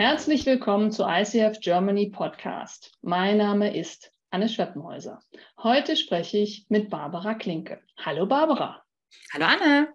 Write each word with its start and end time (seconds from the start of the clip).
Herzlich 0.00 0.46
willkommen 0.46 0.90
zu 0.90 1.04
ICF 1.06 1.60
Germany 1.60 2.06
Podcast. 2.08 2.96
Mein 3.02 3.36
Name 3.36 3.76
ist 3.76 4.10
Anne 4.30 4.48
Schweppenhäuser. 4.48 5.20
Heute 5.62 5.94
spreche 5.94 6.38
ich 6.38 6.64
mit 6.70 6.88
Barbara 6.88 7.34
Klinke. 7.34 7.82
Hallo 7.98 8.24
Barbara. 8.24 8.82
Hallo 9.34 9.44
Anne. 9.44 9.88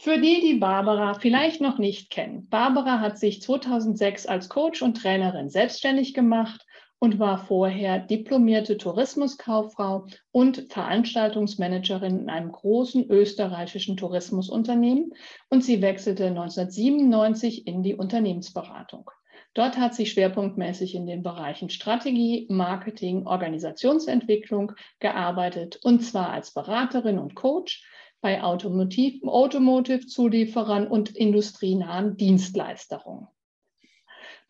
Für 0.00 0.18
die, 0.18 0.40
die 0.40 0.54
Barbara 0.54 1.14
vielleicht 1.14 1.60
noch 1.60 1.78
nicht 1.78 2.10
kennen, 2.10 2.48
Barbara 2.48 2.98
hat 2.98 3.16
sich 3.16 3.40
2006 3.40 4.26
als 4.26 4.48
Coach 4.48 4.82
und 4.82 5.00
Trainerin 5.00 5.50
selbstständig 5.50 6.12
gemacht 6.12 6.66
und 7.00 7.18
war 7.18 7.38
vorher 7.38 7.98
diplomierte 7.98 8.76
Tourismuskauffrau 8.76 10.06
und 10.30 10.70
Veranstaltungsmanagerin 10.70 12.20
in 12.20 12.30
einem 12.30 12.52
großen 12.52 13.10
österreichischen 13.10 13.96
Tourismusunternehmen 13.96 15.12
und 15.48 15.64
sie 15.64 15.82
wechselte 15.82 16.26
1997 16.26 17.66
in 17.66 17.82
die 17.82 17.96
Unternehmensberatung. 17.96 19.10
Dort 19.54 19.78
hat 19.78 19.94
sie 19.94 20.04
schwerpunktmäßig 20.06 20.94
in 20.94 21.06
den 21.06 21.24
Bereichen 21.24 21.70
Strategie, 21.70 22.46
Marketing, 22.50 23.26
Organisationsentwicklung 23.26 24.72
gearbeitet 25.00 25.80
und 25.82 26.04
zwar 26.04 26.30
als 26.30 26.52
Beraterin 26.52 27.18
und 27.18 27.34
Coach 27.34 27.82
bei 28.20 28.42
Automotive-Zulieferern 28.42 30.86
und 30.86 31.16
industrienahen 31.16 32.18
Dienstleistungen. 32.18 33.28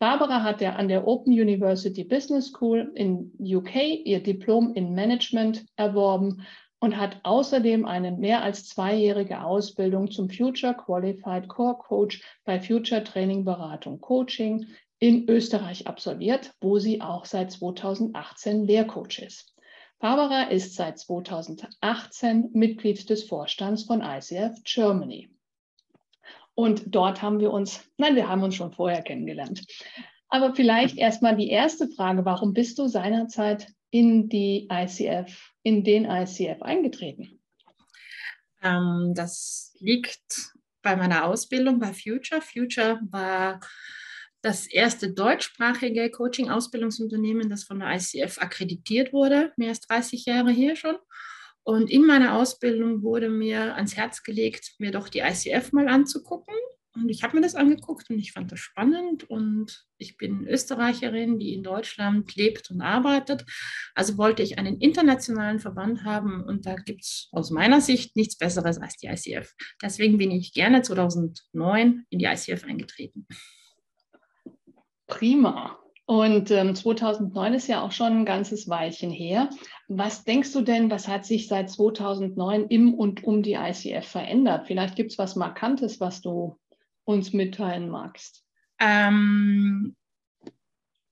Barbara 0.01 0.41
hat 0.41 0.61
ja 0.61 0.77
an 0.77 0.87
der 0.87 1.07
Open 1.07 1.31
University 1.31 2.03
Business 2.03 2.47
School 2.47 2.91
in 2.95 3.31
UK 3.39 4.03
ihr 4.03 4.19
Diplom 4.19 4.73
in 4.73 4.95
Management 4.95 5.63
erworben 5.75 6.41
und 6.79 6.97
hat 6.97 7.19
außerdem 7.21 7.85
eine 7.85 8.11
mehr 8.11 8.41
als 8.41 8.67
zweijährige 8.67 9.43
Ausbildung 9.43 10.09
zum 10.09 10.27
Future 10.27 10.73
Qualified 10.73 11.47
Core 11.47 11.77
Coach 11.77 12.19
bei 12.45 12.59
Future 12.59 13.03
Training 13.03 13.45
Beratung 13.45 14.01
Coaching 14.01 14.65
in 14.97 15.29
Österreich 15.29 15.85
absolviert, 15.85 16.51
wo 16.61 16.79
sie 16.79 16.99
auch 16.99 17.25
seit 17.25 17.51
2018 17.51 18.65
Lehrcoach 18.65 19.19
ist. 19.19 19.53
Barbara 19.99 20.49
ist 20.49 20.73
seit 20.73 20.97
2018 20.97 22.49
Mitglied 22.53 23.07
des 23.07 23.25
Vorstands 23.25 23.83
von 23.83 24.01
ICF 24.01 24.63
Germany. 24.63 25.29
Und 26.55 26.83
dort 26.87 27.21
haben 27.21 27.39
wir 27.39 27.51
uns, 27.51 27.81
nein, 27.97 28.15
wir 28.15 28.27
haben 28.27 28.43
uns 28.43 28.55
schon 28.55 28.73
vorher 28.73 29.01
kennengelernt. 29.01 29.65
Aber 30.29 30.55
vielleicht 30.55 30.97
erstmal 30.97 31.35
die 31.35 31.49
erste 31.49 31.89
Frage, 31.89 32.23
warum 32.25 32.53
bist 32.53 32.79
du 32.79 32.87
seinerzeit 32.87 33.67
in 33.89 34.29
die 34.29 34.67
ICF, 34.71 35.51
in 35.63 35.83
den 35.83 36.05
ICF 36.05 36.61
eingetreten? 36.61 37.41
Ähm, 38.63 39.13
das 39.15 39.75
liegt 39.79 40.53
bei 40.81 40.95
meiner 40.95 41.25
Ausbildung 41.25 41.79
bei 41.79 41.93
Future. 41.93 42.41
Future 42.41 42.99
war 43.09 43.59
das 44.41 44.65
erste 44.65 45.13
deutschsprachige 45.13 46.09
Coaching-Ausbildungsunternehmen, 46.09 47.49
das 47.49 47.63
von 47.63 47.79
der 47.79 47.95
ICF 47.95 48.39
akkreditiert 48.39 49.13
wurde, 49.13 49.51
mehr 49.55 49.69
als 49.69 49.81
30 49.81 50.25
Jahre 50.25 50.51
hier 50.51 50.75
schon. 50.75 50.95
Und 51.63 51.89
in 51.89 52.05
meiner 52.05 52.37
Ausbildung 52.37 53.03
wurde 53.03 53.29
mir 53.29 53.75
ans 53.75 53.95
Herz 53.95 54.23
gelegt, 54.23 54.73
mir 54.79 54.91
doch 54.91 55.09
die 55.09 55.19
ICF 55.19 55.71
mal 55.73 55.87
anzugucken. 55.87 56.55
Und 56.93 57.07
ich 57.07 57.23
habe 57.23 57.37
mir 57.37 57.41
das 57.41 57.55
angeguckt 57.55 58.09
und 58.09 58.19
ich 58.19 58.33
fand 58.33 58.51
das 58.51 58.59
spannend. 58.59 59.29
Und 59.29 59.85
ich 59.97 60.17
bin 60.17 60.45
Österreicherin, 60.45 61.39
die 61.39 61.53
in 61.53 61.63
Deutschland 61.63 62.35
lebt 62.35 62.69
und 62.69 62.81
arbeitet. 62.81 63.45
Also 63.95 64.17
wollte 64.17 64.43
ich 64.43 64.57
einen 64.57 64.79
internationalen 64.81 65.59
Verband 65.59 66.03
haben. 66.03 66.43
Und 66.43 66.65
da 66.65 66.75
gibt 66.75 67.03
es 67.03 67.29
aus 67.31 67.49
meiner 67.49 67.79
Sicht 67.79 68.15
nichts 68.17 68.37
Besseres 68.37 68.77
als 68.79 68.97
die 68.97 69.07
ICF. 69.07 69.53
Deswegen 69.81 70.17
bin 70.17 70.31
ich 70.31 70.53
gerne 70.53 70.81
2009 70.81 72.05
in 72.09 72.19
die 72.19 72.25
ICF 72.25 72.65
eingetreten. 72.65 73.25
Prima. 75.07 75.79
Und 76.05 76.51
ähm, 76.51 76.75
2009 76.75 77.53
ist 77.53 77.67
ja 77.67 77.81
auch 77.81 77.91
schon 77.91 78.11
ein 78.19 78.25
ganzes 78.25 78.67
Weilchen 78.67 79.11
her. 79.11 79.49
Was 79.87 80.23
denkst 80.23 80.51
du 80.51 80.61
denn, 80.61 80.89
was 80.89 81.07
hat 81.07 81.25
sich 81.25 81.47
seit 81.47 81.69
2009 81.69 82.67
im 82.67 82.93
und 82.93 83.23
um 83.23 83.43
die 83.43 83.53
ICF 83.53 84.07
verändert? 84.07 84.67
Vielleicht 84.67 84.95
gibt 84.95 85.11
es 85.11 85.17
was 85.17 85.35
Markantes, 85.35 85.99
was 85.99 86.21
du 86.21 86.59
uns 87.05 87.33
mitteilen 87.33 87.89
magst. 87.89 88.43
Ähm, 88.79 89.95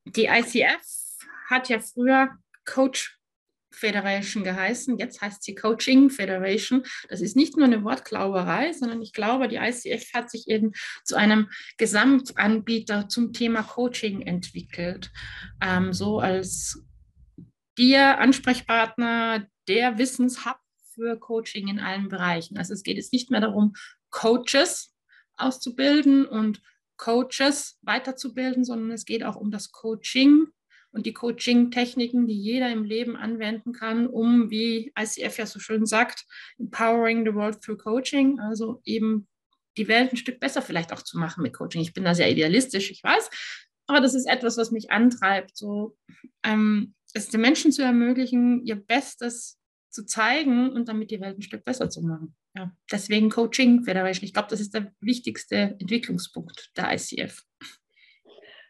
die 0.06 0.26
ICF 0.26 0.82
hat 1.50 1.70
ja 1.70 1.80
früher 1.80 2.30
Coach 2.66 3.19
Federation 3.80 4.44
geheißen. 4.44 4.98
Jetzt 4.98 5.22
heißt 5.22 5.44
sie 5.44 5.56
Coaching 5.56 6.10
Federation. 6.10 6.84
Das 7.10 7.22
ist 7.22 7.36
nicht 7.36 7.58
nur 7.58 7.66
eine 7.66 7.84
Wortklauberei, 7.84 8.74
sondern 8.74 9.02
ich 9.02 9.14
glaube, 9.14 9.48
die 9.48 9.56
ICF 9.56 10.14
hat 10.14 10.30
sich 10.30 10.48
eben 10.48 10.74
zu 11.04 11.16
einem 11.16 11.50
Gesamtanbieter 11.78 13.08
zum 13.10 13.34
Thema 13.34 13.64
Coaching 13.64 14.22
entwickelt. 14.22 15.12
Ähm, 15.62 15.94
so 15.94 16.20
als 16.20 16.84
der 17.78 18.20
Ansprechpartner, 18.20 19.48
der 19.68 19.98
Wissenshub 19.98 20.58
für 20.94 21.18
Coaching 21.18 21.70
in 21.70 21.80
allen 21.80 22.10
Bereichen. 22.10 22.58
Also 22.58 22.74
es 22.74 22.84
geht 22.84 22.98
jetzt 22.98 23.14
nicht 23.14 23.32
mehr 23.32 23.42
darum, 23.42 23.74
Coaches 24.10 24.94
auszubilden 25.38 26.26
und 26.26 26.62
Coaches 26.98 27.80
weiterzubilden, 27.82 28.66
sondern 28.66 28.92
es 28.92 29.06
geht 29.06 29.24
auch 29.24 29.38
um 29.38 29.52
das 29.52 29.72
Coaching 29.72 30.48
und 30.92 31.06
die 31.06 31.14
Coaching-Techniken, 31.14 32.28
die 32.28 32.40
jeder 32.40 32.72
im 32.72 32.84
Leben 32.84 33.16
anwenden 33.16 33.74
kann, 33.74 34.08
um, 34.08 34.50
wie 34.50 34.92
ICF 35.00 35.38
ja 35.38 35.46
so 35.46 35.60
schön 35.60 35.86
sagt, 35.86 36.26
empowering 36.58 37.26
the 37.26 37.34
world 37.34 37.62
through 37.62 37.78
Coaching, 37.78 38.40
also 38.40 38.82
eben 38.86 39.28
die 39.78 39.88
Welt 39.88 40.12
ein 40.12 40.18
Stück 40.18 40.40
besser 40.40 40.62
vielleicht 40.62 40.92
auch 40.92 41.04
zu 41.04 41.18
machen 41.18 41.44
mit 41.44 41.54
Coaching. 41.54 41.82
Ich 41.82 41.94
bin 41.94 42.04
da 42.04 42.16
sehr 42.16 42.32
idealistisch, 42.32 42.92
ich 42.92 43.04
weiß, 43.04 43.30
aber 43.88 44.02
das 44.02 44.14
ist 44.14 44.28
etwas, 44.28 44.58
was 44.58 44.72
mich 44.72 44.92
antreibt, 44.92 45.56
so 45.56 45.98
ähm, 46.44 46.94
es 47.14 47.30
den 47.30 47.42
Menschen 47.42 47.72
zu 47.72 47.82
ermöglichen, 47.82 48.66
ihr 48.66 48.76
Bestes 48.76 49.60
zu 49.90 50.06
zeigen 50.06 50.70
und 50.70 50.88
damit 50.88 51.12
die 51.12 51.20
Welt 51.22 51.38
ein 51.38 51.42
Stück 51.42 51.66
besser 51.66 51.90
zu 51.90 52.02
machen. 52.02 52.36
Ja, 52.56 52.72
deswegen 52.92 53.30
Coaching 53.30 53.84
Federation. 53.84 54.26
Ich 54.26 54.34
glaube, 54.34 54.50
das 54.50 54.60
ist 54.60 54.74
der 54.74 54.92
wichtigste 55.00 55.76
Entwicklungspunkt 55.80 56.72
der 56.78 56.94
ICF. 56.94 57.44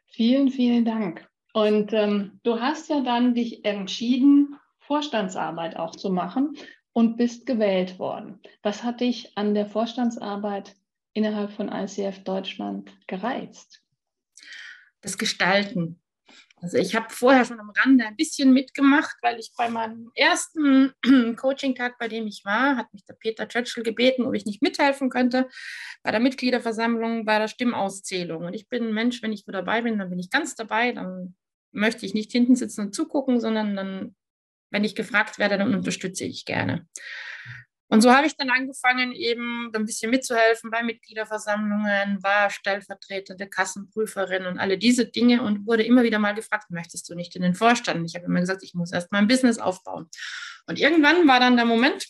Vielen, 0.08 0.50
vielen 0.50 0.86
Dank. 0.86 1.28
Und 1.54 1.94
ähm, 1.94 2.40
du 2.44 2.60
hast 2.60 2.90
ja 2.90 3.02
dann 3.02 3.34
dich 3.34 3.66
entschieden, 3.66 4.56
Vorstandsarbeit 4.80 5.76
auch 5.78 5.96
zu 5.96 6.10
machen 6.10 6.56
und 6.94 7.18
bist 7.18 7.46
gewählt 7.46 8.00
worden. 8.00 8.40
Was 8.64 8.84
hat 8.84 9.02
dich 9.02 9.38
an 9.38 9.54
der 9.54 9.66
Vorstandsarbeit 9.66 10.76
innerhalb 11.14 11.52
von 11.52 11.70
ICF 11.70 12.24
Deutschland 12.24 12.92
gereizt? 13.08 13.84
Das 15.02 15.18
Gestalten. 15.18 16.02
Also 16.62 16.78
ich 16.78 16.96
habe 16.96 17.08
vorher 17.10 17.46
schon 17.46 17.60
am 17.60 17.70
Rande 17.70 18.06
ein 18.06 18.16
bisschen 18.16 18.52
mitgemacht, 18.52 19.16
weil 19.22 19.40
ich 19.40 19.52
bei 19.58 19.70
meinem 19.70 20.12
ersten 20.16 20.94
Coaching-Tag, 21.38 21.98
bei 21.98 22.08
dem 22.08 22.28
ich 22.28 22.44
war, 22.44 22.76
hat 22.76 22.94
mich 22.94 23.06
der 23.06 23.14
Peter 23.14 23.48
Churchill 23.48 23.84
gebeten, 23.84 24.26
ob 24.26 24.34
ich 24.34 24.46
nicht 24.46 24.62
mithelfen 24.62 25.10
könnte 25.10 25.48
bei 26.04 26.12
der 26.12 26.20
Mitgliederversammlung, 26.20 27.26
bei 27.26 27.40
der 27.40 27.48
Stimmauszählung. 27.48 28.46
Und 28.46 28.54
ich 28.54 28.68
bin 28.68 28.88
ein 28.88 28.94
Mensch, 28.94 29.22
wenn 29.22 29.32
ich 29.32 29.46
wo 29.48 29.52
dabei 29.52 29.82
bin, 29.82 29.98
dann 29.98 30.10
bin 30.10 30.20
ich 30.20 30.30
ganz 30.30 30.56
dabei, 30.56 30.92
dann 30.92 31.36
möchte 31.72 32.06
ich 32.06 32.14
nicht 32.14 32.32
hinten 32.32 32.56
sitzen 32.56 32.82
und 32.88 32.96
zugucken, 32.96 33.40
sondern 33.40 33.76
dann, 33.76 34.16
wenn 34.72 34.84
ich 34.84 34.96
gefragt 34.96 35.40
werde, 35.40 35.58
dann 35.58 35.74
unterstütze 35.74 36.26
ich 36.26 36.46
gerne. 36.46 36.88
Und 37.92 38.02
so 38.02 38.12
habe 38.14 38.28
ich 38.28 38.38
dann 38.38 38.52
angefangen, 38.52 39.14
eben 39.14 39.72
ein 39.74 39.86
bisschen 39.86 40.12
mitzuhelfen 40.12 40.70
bei 40.70 40.84
Mitgliederversammlungen, 40.84 42.22
war 42.22 42.52
stellvertretende 42.52 43.48
Kassenprüferin 43.48 44.46
und 44.46 44.60
alle 44.60 44.78
diese 44.78 45.08
Dinge 45.08 45.42
und 45.42 45.66
wurde 45.66 45.84
immer 45.84 46.04
wieder 46.04 46.20
mal 46.20 46.36
gefragt, 46.36 46.70
möchtest 46.70 47.10
du 47.10 47.16
nicht 47.16 47.36
in 47.36 47.42
den 47.42 47.56
Vorstand? 47.56 48.06
Ich 48.06 48.16
habe 48.16 48.26
immer 48.26 48.42
gesagt, 48.42 48.62
ich 48.62 48.76
muss 48.76 48.92
erst 48.92 49.12
mein 49.12 49.28
Business 49.28 49.58
aufbauen. 49.58 50.08
Und 50.68 50.78
irgendwann 50.78 51.28
war 51.28 51.40
dann 51.40 51.56
der 51.56 51.66
Moment, 51.66 52.06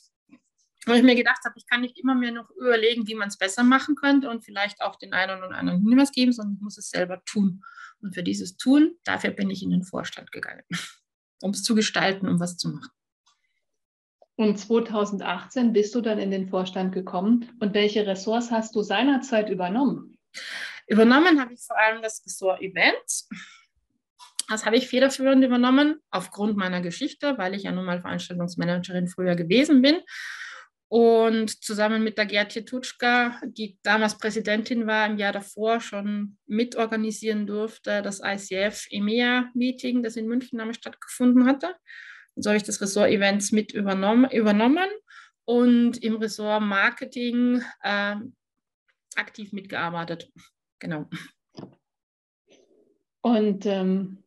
wo 0.85 0.91
ich 0.91 1.03
mir 1.03 1.15
gedacht 1.15 1.45
habe, 1.45 1.55
ich 1.57 1.65
kann 1.65 1.79
nicht 1.79 1.97
immer 1.97 2.13
mir 2.13 2.33
noch 2.33 2.49
überlegen, 2.51 3.07
wie 3.07 3.15
man 3.15 3.29
es 3.29 3.37
besser 3.37 3.63
machen 3.63 3.95
könnte 3.95 4.29
und 4.29 4.43
vielleicht 4.43 4.81
auch 4.81 4.97
den 4.97 5.13
einen 5.13 5.41
oder 5.41 5.55
anderen 5.55 5.79
Hinweis 5.79 6.11
geben, 6.11 6.33
sondern 6.33 6.55
ich 6.55 6.61
muss 6.61 6.77
es 6.77 6.89
selber 6.89 7.23
tun. 7.23 7.63
Und 8.01 8.15
für 8.15 8.23
dieses 8.23 8.57
Tun, 8.57 8.97
dafür 9.05 9.31
bin 9.31 9.49
ich 9.49 9.63
in 9.63 9.69
den 9.69 9.83
Vorstand 9.83 10.33
gegangen, 10.33 10.63
um 11.41 11.51
es 11.51 11.63
zu 11.63 11.73
gestalten, 11.73 12.27
um 12.27 12.41
was 12.41 12.57
zu 12.57 12.67
machen. 12.67 12.89
Und 14.39 14.57
2018 14.57 15.73
bist 15.73 15.93
du 15.95 15.99
dann 15.99 16.17
in 16.17 16.31
den 16.31 16.47
Vorstand 16.47 16.93
gekommen. 16.93 17.49
Und 17.59 17.73
welche 17.73 18.07
Ressorts 18.07 18.51
hast 18.51 18.73
du 18.73 18.81
seinerzeit 18.81 19.49
übernommen? 19.49 20.17
Übernommen 20.87 21.41
habe 21.41 21.53
ich 21.53 21.59
vor 21.59 21.77
allem 21.77 22.01
das 22.01 22.23
Ressort 22.25 22.61
Events. 22.61 23.27
Das 24.47 24.65
habe 24.65 24.77
ich 24.77 24.87
federführend 24.87 25.43
übernommen, 25.43 25.97
aufgrund 26.09 26.55
meiner 26.55 26.79
Geschichte, 26.79 27.37
weil 27.37 27.53
ich 27.53 27.63
ja 27.63 27.73
nun 27.73 27.83
mal 27.83 27.99
Veranstaltungsmanagerin 27.99 29.09
früher 29.09 29.35
gewesen 29.35 29.81
bin. 29.81 29.99
Und 30.87 31.61
zusammen 31.61 32.01
mit 32.01 32.17
der 32.17 32.25
Gertje 32.25 32.63
Tutschka, 32.63 33.41
die 33.45 33.77
damals 33.83 34.17
Präsidentin 34.17 34.87
war, 34.87 35.05
im 35.05 35.17
Jahr 35.17 35.33
davor 35.33 35.81
schon 35.81 36.37
mitorganisieren 36.47 37.45
durfte, 37.45 38.01
das 38.01 38.21
ICF 38.23 38.87
EMEA-Meeting, 38.89 40.01
das 40.01 40.15
in 40.15 40.27
München 40.27 40.59
damals 40.59 40.77
stattgefunden 40.77 41.45
hatte. 41.45 41.75
Und 42.39 42.43
so 42.43 42.51
habe 42.51 42.57
ich 42.57 42.63
das 42.63 42.79
Ressort 42.79 43.09
Events 43.09 43.51
mit 43.51 43.73
übernommen, 43.73 44.31
übernommen 44.31 44.87
und 45.43 46.01
im 46.01 46.15
Ressort 46.15 46.61
Marketing 46.61 47.61
äh, 47.83 48.15
aktiv 49.17 49.51
mitgearbeitet. 49.51 50.31
Genau. 50.79 51.09
Und 53.19 53.65
ähm, 53.65 54.23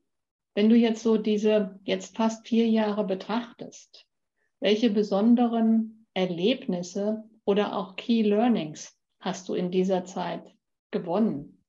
wenn 0.54 0.68
du 0.68 0.76
jetzt 0.76 1.02
so 1.02 1.16
diese 1.16 1.80
jetzt 1.84 2.14
fast 2.14 2.46
vier 2.46 2.68
Jahre 2.68 3.06
betrachtest, 3.06 4.06
welche 4.60 4.90
besonderen 4.90 6.06
Erlebnisse 6.12 7.24
oder 7.46 7.74
auch 7.74 7.96
Key 7.96 8.20
Learnings 8.20 8.94
hast 9.20 9.48
du 9.48 9.54
in 9.54 9.70
dieser 9.70 10.04
Zeit 10.04 10.54
gewonnen? 10.90 11.64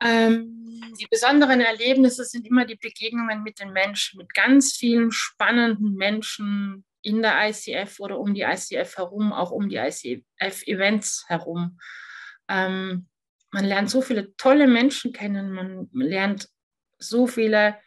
Ähm, 0.00 0.57
die 0.98 1.06
besonderen 1.10 1.60
Erlebnisse 1.60 2.24
sind 2.24 2.46
immer 2.46 2.64
die 2.64 2.76
Begegnungen 2.76 3.42
mit 3.42 3.60
den 3.60 3.72
Menschen, 3.72 4.18
mit 4.18 4.34
ganz 4.34 4.72
vielen 4.72 5.12
spannenden 5.12 5.94
Menschen 5.94 6.84
in 7.02 7.22
der 7.22 7.48
ICF 7.48 8.00
oder 8.00 8.18
um 8.18 8.34
die 8.34 8.42
ICF 8.42 8.96
herum, 8.96 9.32
auch 9.32 9.50
um 9.50 9.68
die 9.68 9.76
ICF-Events 9.76 11.24
herum. 11.28 11.78
Ähm, 12.48 13.08
man 13.50 13.64
lernt 13.64 13.90
so 13.90 14.02
viele 14.02 14.36
tolle 14.36 14.66
Menschen 14.66 15.12
kennen, 15.12 15.52
man 15.52 15.88
lernt 15.92 16.48
so 16.98 17.26
viele 17.26 17.78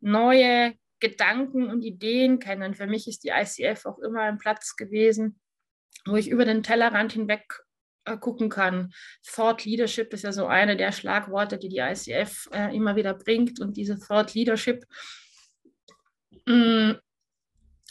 neue 0.00 0.74
Gedanken 1.00 1.70
und 1.70 1.82
Ideen 1.82 2.38
kennen. 2.40 2.74
Für 2.74 2.86
mich 2.86 3.06
ist 3.08 3.24
die 3.24 3.30
ICF 3.30 3.86
auch 3.86 3.98
immer 3.98 4.22
ein 4.22 4.38
Platz 4.38 4.76
gewesen, 4.76 5.40
wo 6.04 6.16
ich 6.16 6.28
über 6.28 6.44
den 6.44 6.62
Tellerrand 6.62 7.12
hinweg 7.12 7.60
gucken 8.16 8.48
kann. 8.48 8.92
Thought 9.24 9.64
Leadership 9.64 10.12
ist 10.12 10.24
ja 10.24 10.32
so 10.32 10.46
eine 10.46 10.76
der 10.76 10.92
Schlagworte, 10.92 11.58
die 11.58 11.68
die 11.68 11.78
ICF 11.78 12.48
äh, 12.52 12.74
immer 12.74 12.96
wieder 12.96 13.14
bringt. 13.14 13.60
Und 13.60 13.76
diese 13.76 13.98
Thought 13.98 14.34
Leadership 14.34 14.84
mm, 16.46 16.92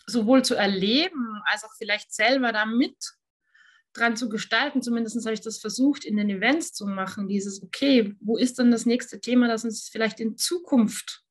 sowohl 0.08 0.44
zu 0.44 0.56
erleben, 0.56 1.42
als 1.46 1.64
auch 1.64 1.74
vielleicht 1.78 2.14
selber 2.14 2.52
damit 2.52 2.96
dran 3.94 4.16
zu 4.16 4.30
gestalten. 4.30 4.82
Zumindest 4.82 5.24
habe 5.26 5.34
ich 5.34 5.42
das 5.42 5.60
versucht, 5.60 6.06
in 6.06 6.18
den 6.18 6.30
Events 6.30 6.74
zu 6.74 6.86
machen. 6.86 7.28
Dieses, 7.28 7.62
okay, 7.62 8.16
wo 8.20 8.38
ist 8.38 8.60
denn 8.60 8.72
das 8.72 8.86
nächste 8.86 9.20
Thema, 9.20 9.48
das 9.48 9.66
uns 9.66 9.90
vielleicht 9.90 10.20
in 10.20 10.38
Zukunft 10.38 11.24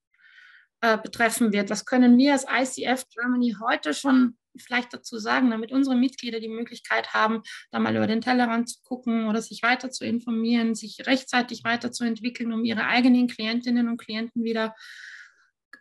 äh, 0.81 0.99
betreffen 0.99 1.53
wird? 1.53 1.71
Was 1.71 1.87
können 1.87 2.19
wir 2.19 2.33
als 2.33 2.45
ICF 2.45 3.05
Germany 3.09 3.57
heute 3.61 3.95
schon 3.95 4.37
vielleicht 4.59 4.93
dazu 4.93 5.19
sagen, 5.19 5.51
damit 5.51 5.73
unsere 5.73 5.97
Mitglieder 5.97 6.41
die 6.41 6.49
Möglichkeit 6.49 7.13
haben, 7.13 7.43
da 7.71 7.79
mal 7.79 7.97
über 7.97 8.07
den 8.07 8.21
Tellerrand 8.21 8.69
zu 8.69 8.81
gucken 8.83 9.29
oder 9.29 9.43
sich 9.43 9.63
weiter 9.63 9.91
zu 9.91 10.05
informieren, 10.05 10.75
sich 10.75 11.07
rechtzeitig 11.07 11.65
weiterzuentwickeln, 11.65 12.53
um 12.53 12.65
ihre 12.65 12.87
eigenen 12.87 13.29
Klientinnen 13.29 13.89
und 13.89 13.99
Klienten 13.99 14.45
wieder 14.45 14.75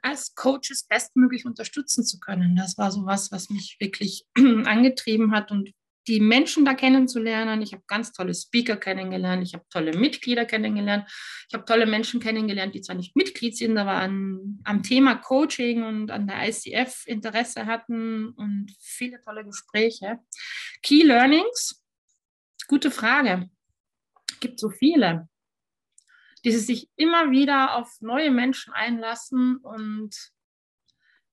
als 0.02 0.36
Coaches 0.36 0.86
bestmöglich 0.88 1.46
unterstützen 1.46 2.06
zu 2.06 2.20
können. 2.20 2.56
Das 2.56 2.78
war 2.78 2.92
so 2.92 3.06
was, 3.06 3.32
was 3.32 3.50
mich 3.50 3.78
wirklich 3.80 4.26
angetrieben 4.36 5.32
hat 5.32 5.52
und 5.52 5.72
die 6.08 6.20
Menschen 6.20 6.66
da 6.66 6.74
kennenzulernen. 6.74 7.62
Ich 7.62 7.74
habe 7.74 7.84
ganz 7.88 8.12
tolle 8.12 8.34
Speaker 8.34 8.78
kennengelernt, 8.78 9.44
ich 9.44 9.54
habe 9.54 9.66
tolle 9.70 9.98
Mitglieder 9.98 10.46
kennengelernt, 10.46 11.10
ich 11.48 11.54
habe 11.54 11.66
tolle 11.66 11.86
Menschen 11.86 12.20
kennengelernt, 12.20 12.76
die 12.76 12.82
zwar 12.82 12.96
nicht 12.96 13.16
Mitglied 13.16 13.58
sind, 13.58 13.78
aber 13.78 13.94
an, 13.94 14.60
am 14.64 14.84
Thema 14.84 15.16
Coaching 15.16 15.84
und 15.84 16.12
an 16.12 16.28
der 16.28 16.48
ICF 16.48 17.06
Interesse 17.08 17.66
hatten 17.66 18.30
und 18.30 18.74
viele 18.80 19.20
tolle 19.22 19.46
Gespräche. 19.46 20.20
Key 20.82 21.04
Learnings, 21.04 21.84
gute 22.68 22.92
Frage. 22.92 23.50
Es 24.30 24.40
gibt 24.40 24.60
so 24.60 24.70
viele, 24.70 25.28
die 26.44 26.52
sich 26.52 26.90
immer 26.96 27.32
wieder 27.32 27.76
auf 27.76 27.98
neue 28.02 28.32
Menschen 28.32 28.74
einlassen 28.74 29.58
und 29.58 30.35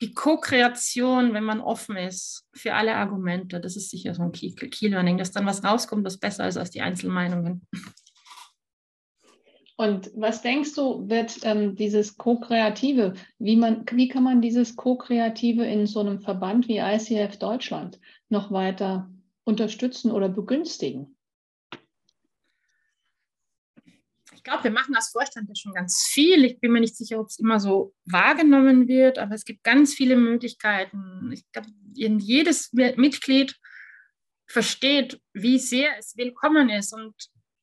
die 0.03 0.15
Co-Kreation, 0.15 1.33
wenn 1.33 1.45
man 1.45 1.61
offen 1.61 1.97
ist 1.97 2.45
für 2.53 2.75
alle 2.75 2.97
Argumente, 2.97 3.61
das 3.61 3.77
ist 3.77 3.89
sicher 3.89 4.15
so 4.15 4.23
ein 4.23 4.33
Key, 4.33 4.53
Key 4.53 4.89
Learning, 4.89 5.17
dass 5.17 5.31
dann 5.31 5.47
was 5.47 5.63
rauskommt, 5.63 6.05
das 6.05 6.19
besser 6.19 6.49
ist 6.49 6.57
als 6.57 6.71
die 6.71 6.81
Einzelmeinungen. 6.81 7.67
Und 9.77 10.11
was 10.15 10.43
denkst 10.43 10.75
du, 10.75 11.09
wird 11.09 11.39
ähm, 11.45 11.77
dieses 11.77 12.19
Co-Kreative, 12.19 13.15
wie, 13.39 13.57
wie 13.57 14.09
kann 14.09 14.25
man 14.25 14.43
dieses 14.43 14.75
Co-Kreative 14.75 15.65
in 15.65 15.87
so 15.87 16.01
einem 16.01 16.21
Verband 16.21 16.67
wie 16.67 16.79
ICF 16.79 17.39
Deutschland 17.39 18.01
noch 18.29 18.51
weiter 18.51 19.09
unterstützen 19.45 20.11
oder 20.11 20.29
begünstigen? 20.29 21.17
Ich 24.43 24.51
glaube, 24.51 24.65
wir 24.65 24.73
machen 24.73 24.97
als 24.97 25.11
Vorstand 25.11 25.49
ja 25.49 25.55
schon 25.55 25.73
ganz 25.73 26.03
viel. 26.03 26.45
Ich 26.45 26.59
bin 26.59 26.73
mir 26.73 26.81
nicht 26.81 26.97
sicher, 26.97 27.21
ob 27.21 27.29
es 27.29 27.39
immer 27.39 27.61
so 27.61 27.95
wahrgenommen 28.07 28.89
wird, 28.89 29.19
aber 29.19 29.37
es 29.37 29.45
gibt 29.45 29.63
ganz 29.63 29.95
viele 29.95 30.17
Möglichkeiten. 30.17 31.31
Ich 31.33 31.45
glaube, 31.53 31.69
jedes 31.95 32.73
Mitglied 32.73 33.55
versteht, 34.49 35.21
wie 35.33 35.61
sehr 35.61 35.97
es 35.97 36.17
willkommen 36.17 36.71
ist. 36.71 36.93
Und 36.93 37.15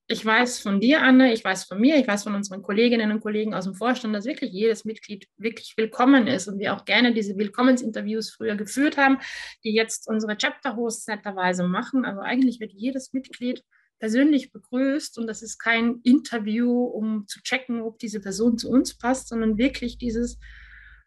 ich 0.08 0.26
weiß 0.26 0.60
von 0.60 0.80
dir, 0.80 1.02
Anne, 1.02 1.34
ich 1.34 1.44
weiß 1.44 1.66
von 1.66 1.82
mir, 1.82 1.98
ich 1.98 2.08
weiß 2.08 2.24
von 2.24 2.34
unseren 2.34 2.62
Kolleginnen 2.62 3.12
und 3.12 3.20
Kollegen 3.20 3.54
aus 3.54 3.66
dem 3.66 3.76
Vorstand, 3.76 4.16
dass 4.16 4.24
wirklich 4.24 4.54
jedes 4.54 4.86
Mitglied 4.86 5.28
wirklich 5.36 5.74
willkommen 5.76 6.28
ist 6.28 6.48
und 6.48 6.60
wir 6.60 6.74
auch 6.74 6.86
gerne 6.86 7.14
diese 7.14 7.38
Willkommensinterviews 7.38 8.30
früher 8.30 8.56
geführt 8.56 8.96
haben, 8.96 9.18
die 9.66 9.74
jetzt 9.74 10.08
unsere 10.08 10.38
Chapter-Hosts 10.38 11.08
netterweise 11.08 11.68
machen. 11.68 12.06
Also 12.06 12.22
eigentlich 12.22 12.62
wird 12.62 12.72
jedes 12.72 13.12
Mitglied 13.12 13.66
persönlich 14.00 14.52
begrüßt 14.52 15.18
und 15.18 15.28
das 15.28 15.42
ist 15.42 15.60
kein 15.60 16.00
Interview, 16.04 16.84
um 16.86 17.28
zu 17.28 17.42
checken, 17.42 17.82
ob 17.82 18.00
diese 18.00 18.20
Person 18.20 18.58
zu 18.58 18.70
uns 18.70 18.98
passt, 18.98 19.28
sondern 19.28 19.58
wirklich 19.58 19.98
dieses, 19.98 20.40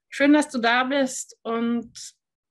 schön, 0.09 0.33
dass 0.33 0.51
du 0.51 0.59
da 0.59 0.85
bist 0.85 1.37
und 1.43 1.91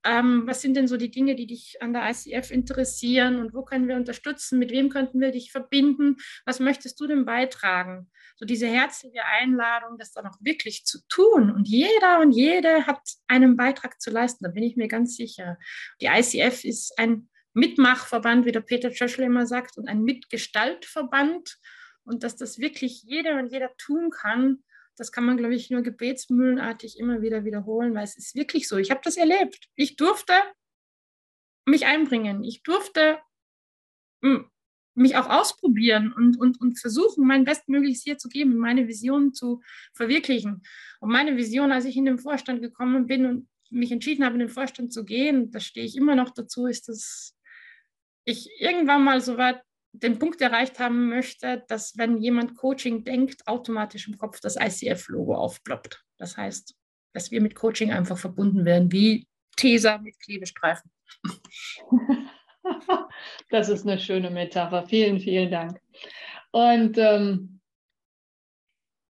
ähm, 0.03 0.43
was 0.47 0.61
sind 0.61 0.75
denn 0.75 0.87
so 0.87 0.97
die 0.97 1.11
Dinge, 1.11 1.35
die 1.35 1.45
dich 1.45 1.77
an 1.79 1.93
der 1.93 2.09
ICF 2.09 2.49
interessieren 2.49 3.39
und 3.39 3.53
wo 3.53 3.63
können 3.63 3.87
wir 3.87 3.95
unterstützen, 3.95 4.57
mit 4.57 4.71
wem 4.71 4.89
könnten 4.89 5.19
wir 5.19 5.31
dich 5.31 5.51
verbinden, 5.51 6.17
was 6.45 6.59
möchtest 6.59 6.99
du 6.99 7.07
denn 7.07 7.25
beitragen? 7.25 8.09
So 8.35 8.45
diese 8.45 8.67
herzliche 8.67 9.23
Einladung, 9.25 9.99
das 9.99 10.11
dann 10.11 10.25
auch 10.25 10.37
wirklich 10.39 10.85
zu 10.85 10.99
tun 11.07 11.51
und 11.51 11.67
jeder 11.67 12.19
und 12.19 12.31
jede 12.31 12.87
hat 12.87 13.01
einen 13.27 13.55
Beitrag 13.55 14.01
zu 14.01 14.09
leisten, 14.09 14.43
da 14.43 14.49
bin 14.49 14.63
ich 14.63 14.75
mir 14.75 14.87
ganz 14.87 15.15
sicher. 15.15 15.57
Die 16.01 16.07
ICF 16.07 16.63
ist 16.63 16.97
ein 16.97 17.29
Mitmachverband, 17.53 18.45
wie 18.45 18.51
der 18.51 18.61
Peter 18.61 18.91
Tschöschel 18.91 19.25
immer 19.25 19.45
sagt, 19.45 19.77
und 19.77 19.87
ein 19.87 20.03
Mitgestaltverband. 20.03 21.57
Und 22.03 22.23
dass 22.23 22.35
das 22.35 22.59
wirklich 22.59 23.03
jeder 23.03 23.37
und 23.37 23.51
jeder 23.51 23.75
tun 23.77 24.09
kann, 24.09 24.63
das 24.97 25.11
kann 25.11 25.25
man, 25.25 25.37
glaube 25.37 25.55
ich, 25.55 25.69
nur 25.69 25.81
gebetsmühlenartig 25.81 26.99
immer 26.99 27.21
wieder 27.21 27.45
wiederholen, 27.45 27.95
weil 27.95 28.03
es 28.03 28.17
ist 28.17 28.35
wirklich 28.35 28.67
so. 28.67 28.77
Ich 28.77 28.91
habe 28.91 29.01
das 29.03 29.17
erlebt. 29.17 29.67
Ich 29.75 29.95
durfte 29.95 30.33
mich 31.65 31.85
einbringen. 31.85 32.43
Ich 32.43 32.63
durfte 32.63 33.19
hm, 34.23 34.49
mich 34.93 35.15
auch 35.15 35.29
ausprobieren 35.29 36.13
und, 36.13 36.37
und, 36.39 36.59
und 36.59 36.79
versuchen, 36.79 37.25
mein 37.25 37.45
Bestmögliches 37.45 38.03
hier 38.03 38.17
zu 38.17 38.29
geben, 38.29 38.57
meine 38.57 38.87
Vision 38.87 39.33
zu 39.33 39.61
verwirklichen. 39.93 40.63
Und 40.99 41.11
meine 41.11 41.37
Vision, 41.37 41.71
als 41.71 41.85
ich 41.85 41.95
in 41.95 42.05
den 42.05 42.19
Vorstand 42.19 42.61
gekommen 42.61 43.07
bin 43.07 43.25
und 43.25 43.47
mich 43.69 43.91
entschieden 43.91 44.25
habe, 44.25 44.35
in 44.35 44.41
den 44.41 44.49
Vorstand 44.49 44.91
zu 44.91 45.05
gehen, 45.05 45.51
da 45.51 45.59
stehe 45.59 45.85
ich 45.85 45.95
immer 45.95 46.15
noch 46.15 46.31
dazu, 46.31 46.65
ist 46.65 46.89
das 46.89 47.37
ich 48.25 48.49
irgendwann 48.59 49.03
mal 49.03 49.21
so 49.21 49.37
weit 49.37 49.61
den 49.93 50.19
Punkt 50.19 50.39
erreicht 50.41 50.79
haben 50.79 51.09
möchte, 51.09 51.63
dass 51.67 51.97
wenn 51.97 52.17
jemand 52.17 52.55
Coaching 52.55 53.03
denkt, 53.03 53.47
automatisch 53.47 54.07
im 54.07 54.17
Kopf 54.17 54.39
das 54.39 54.55
ICF-Logo 54.55 55.35
aufploppt. 55.35 56.03
Das 56.17 56.37
heißt, 56.37 56.75
dass 57.13 57.31
wir 57.31 57.41
mit 57.41 57.55
Coaching 57.55 57.91
einfach 57.91 58.17
verbunden 58.17 58.63
werden, 58.63 58.91
wie 58.91 59.27
Tesa 59.57 59.97
mit 59.97 60.19
Klebestreifen. 60.19 60.91
Das 63.49 63.69
ist 63.69 63.87
eine 63.87 63.99
schöne 63.99 64.29
Metapher. 64.29 64.85
Vielen, 64.85 65.19
vielen 65.19 65.49
Dank. 65.49 65.79
Und 66.51 66.97
ähm, 66.97 67.59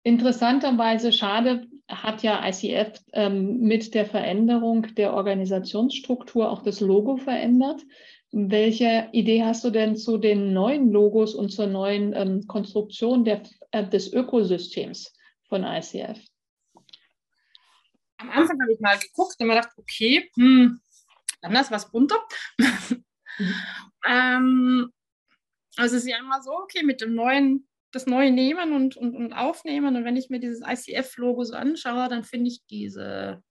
interessanterweise, 0.03 1.11
schade, 1.11 1.67
hat 1.89 2.23
ja 2.23 2.47
ICF 2.47 2.99
ähm, 3.13 3.59
mit 3.59 3.93
der 3.93 4.05
Veränderung 4.05 4.93
der 4.95 5.13
Organisationsstruktur 5.13 6.49
auch 6.49 6.61
das 6.61 6.79
Logo 6.79 7.17
verändert. 7.17 7.81
Welche 8.31 9.09
Idee 9.11 9.43
hast 9.43 9.63
du 9.63 9.69
denn 9.69 9.97
zu 9.97 10.17
den 10.17 10.53
neuen 10.53 10.91
Logos 10.91 11.35
und 11.35 11.49
zur 11.49 11.67
neuen 11.67 12.13
ähm, 12.13 12.47
Konstruktion 12.47 13.25
der, 13.25 13.43
äh, 13.71 13.87
des 13.87 14.13
Ökosystems 14.13 15.13
von 15.49 15.63
ICF? 15.63 16.17
Am 18.17 18.29
Anfang 18.29 18.61
habe 18.61 18.73
ich 18.73 18.79
mal 18.79 18.97
geguckt 18.97 19.35
und 19.39 19.47
mir 19.47 19.55
gedacht, 19.55 19.73
okay, 19.77 20.29
hm, 20.35 20.79
anders 21.41 21.71
was 21.71 21.91
bunter. 21.91 22.17
Ähm, 24.07 24.91
also 25.77 25.95
es 25.95 26.03
ist 26.03 26.09
ja 26.09 26.19
immer 26.19 26.41
so, 26.41 26.51
okay, 26.51 26.83
mit 26.83 27.01
dem 27.01 27.15
neuen, 27.15 27.67
das 27.91 28.05
neue 28.05 28.31
nehmen 28.31 28.73
und, 28.73 28.97
und, 28.97 29.15
und 29.15 29.33
aufnehmen. 29.33 29.95
Und 29.95 30.05
wenn 30.05 30.17
ich 30.17 30.29
mir 30.29 30.39
dieses 30.39 30.61
ICF-Logo 30.65 31.43
so 31.43 31.55
anschaue, 31.55 32.07
dann 32.09 32.23
finde 32.23 32.49
ich 32.49 32.65
diese 32.69 33.41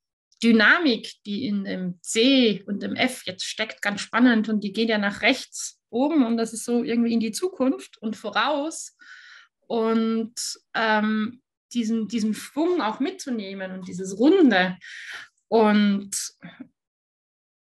Dynamik, 0.43 1.13
die 1.27 1.47
in 1.47 1.65
dem 1.65 1.99
C 2.03 2.63
und 2.67 2.83
dem 2.83 2.95
F 2.97 3.25
jetzt 3.27 3.45
steckt, 3.45 3.83
ganz 3.83 4.01
spannend 4.01 4.49
und 4.49 4.65
die 4.65 4.73
geht 4.73 4.89
ja 4.89 4.99
nach 4.99 5.23
rechts 5.23 5.81
oben 5.91 6.25
und 6.25 6.37
das 6.37 6.53
ist 6.53 6.65
so 6.65 6.83
irgendwie 6.83 7.13
in 7.13 7.21
die 7.21 7.33
Zukunft 7.33 7.99
und 7.99 8.17
voraus 8.17 8.97
und 9.67 10.35
ähm, 10.75 11.43
diesen, 11.73 12.09
diesen 12.09 12.35
Schwung 12.35 12.81
auch 12.81 13.01
mitzunehmen 13.01 13.73
und 13.73 13.89
dieses 13.89 14.19
Runde 14.19 14.77
und 15.49 16.17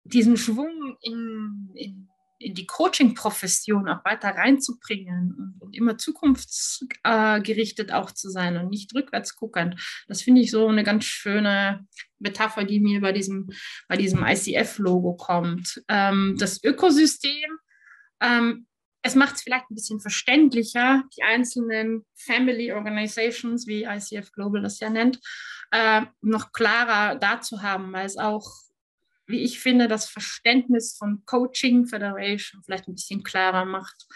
diesen 0.05 0.37
Schwung 0.37 0.97
in, 1.01 1.71
in, 1.75 2.09
in 2.39 2.55
die 2.55 2.67
Coaching-Profession 2.67 3.89
auch 3.89 4.05
weiter 4.05 4.31
reinzubringen 4.31 5.33
und, 5.33 5.55
und, 5.61 5.77
immer 5.77 5.97
zukunftsgerichtet 5.97 7.93
auch 7.93 8.11
zu 8.11 8.31
sein 8.31 8.57
und 8.57 8.69
nicht 8.69 8.95
rückwärts 8.95 9.37
guckend. 9.37 9.81
Das 10.09 10.23
finde 10.23 10.41
ich 10.41 10.51
so 10.51 10.67
eine 10.67 10.83
ganz 10.83 11.05
schöne 11.05 11.87
Metapher, 12.23 12.65
die 12.65 12.81
mir 12.81 13.01
bei 13.01 13.13
diesem, 13.13 13.49
bei 13.89 13.97
diesem 13.97 14.25
ICF-Logo 14.25 15.15
kommt. 15.15 15.83
Ähm, 15.89 16.37
das 16.39 16.63
Ökosystem, 16.63 17.59
ähm, 18.21 18.67
es 19.03 19.15
macht 19.15 19.37
es 19.37 19.43
vielleicht 19.43 19.71
ein 19.71 19.75
bisschen 19.75 20.01
verständlicher, 20.01 21.03
die 21.17 21.23
einzelnen 21.25 22.05
Family 22.15 22.73
Organizations, 22.73 23.67
wie 23.67 23.83
ICF 23.85 24.31
Global 24.33 24.63
das 24.63 24.79
ja 24.79 24.91
nennt, 24.91 25.19
äh, 25.73 26.03
noch 26.21 26.53
klarer 26.53 27.17
dazu 27.17 27.63
haben, 27.63 27.93
weil 27.93 28.07
es 28.07 28.17
auch 28.17 28.49
wie 29.27 29.43
ich 29.43 29.61
finde, 29.61 29.89
das 29.89 30.09
Verständnis 30.09 30.97
von 30.97 31.25
Coaching 31.25 31.87
Federation 31.87 32.63
vielleicht 32.63 32.89
ein 32.89 32.95
bisschen 32.95 33.23
klarer 33.23 33.65
macht. 33.65 34.07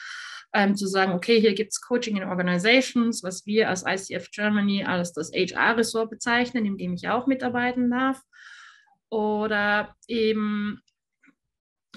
Ähm, 0.53 0.75
zu 0.76 0.87
sagen, 0.87 1.12
okay, 1.12 1.41
hier 1.41 1.55
gibt 1.55 1.73
es 1.73 1.81
Coaching 1.81 2.17
in 2.17 2.25
Organizations, 2.25 3.23
was 3.23 3.45
wir 3.47 3.69
als 3.69 3.85
ICF 3.87 4.31
Germany 4.31 4.85
als 4.85 5.12
das 5.12 5.31
HR-Ressort 5.33 6.09
bezeichnen, 6.09 6.65
in 6.65 6.79
dem 6.79 6.95
ich 6.95 7.09
auch 7.09 7.26
mitarbeiten 7.26 7.91
darf. 7.91 8.23
Oder 9.11 9.95
eben 10.09 10.81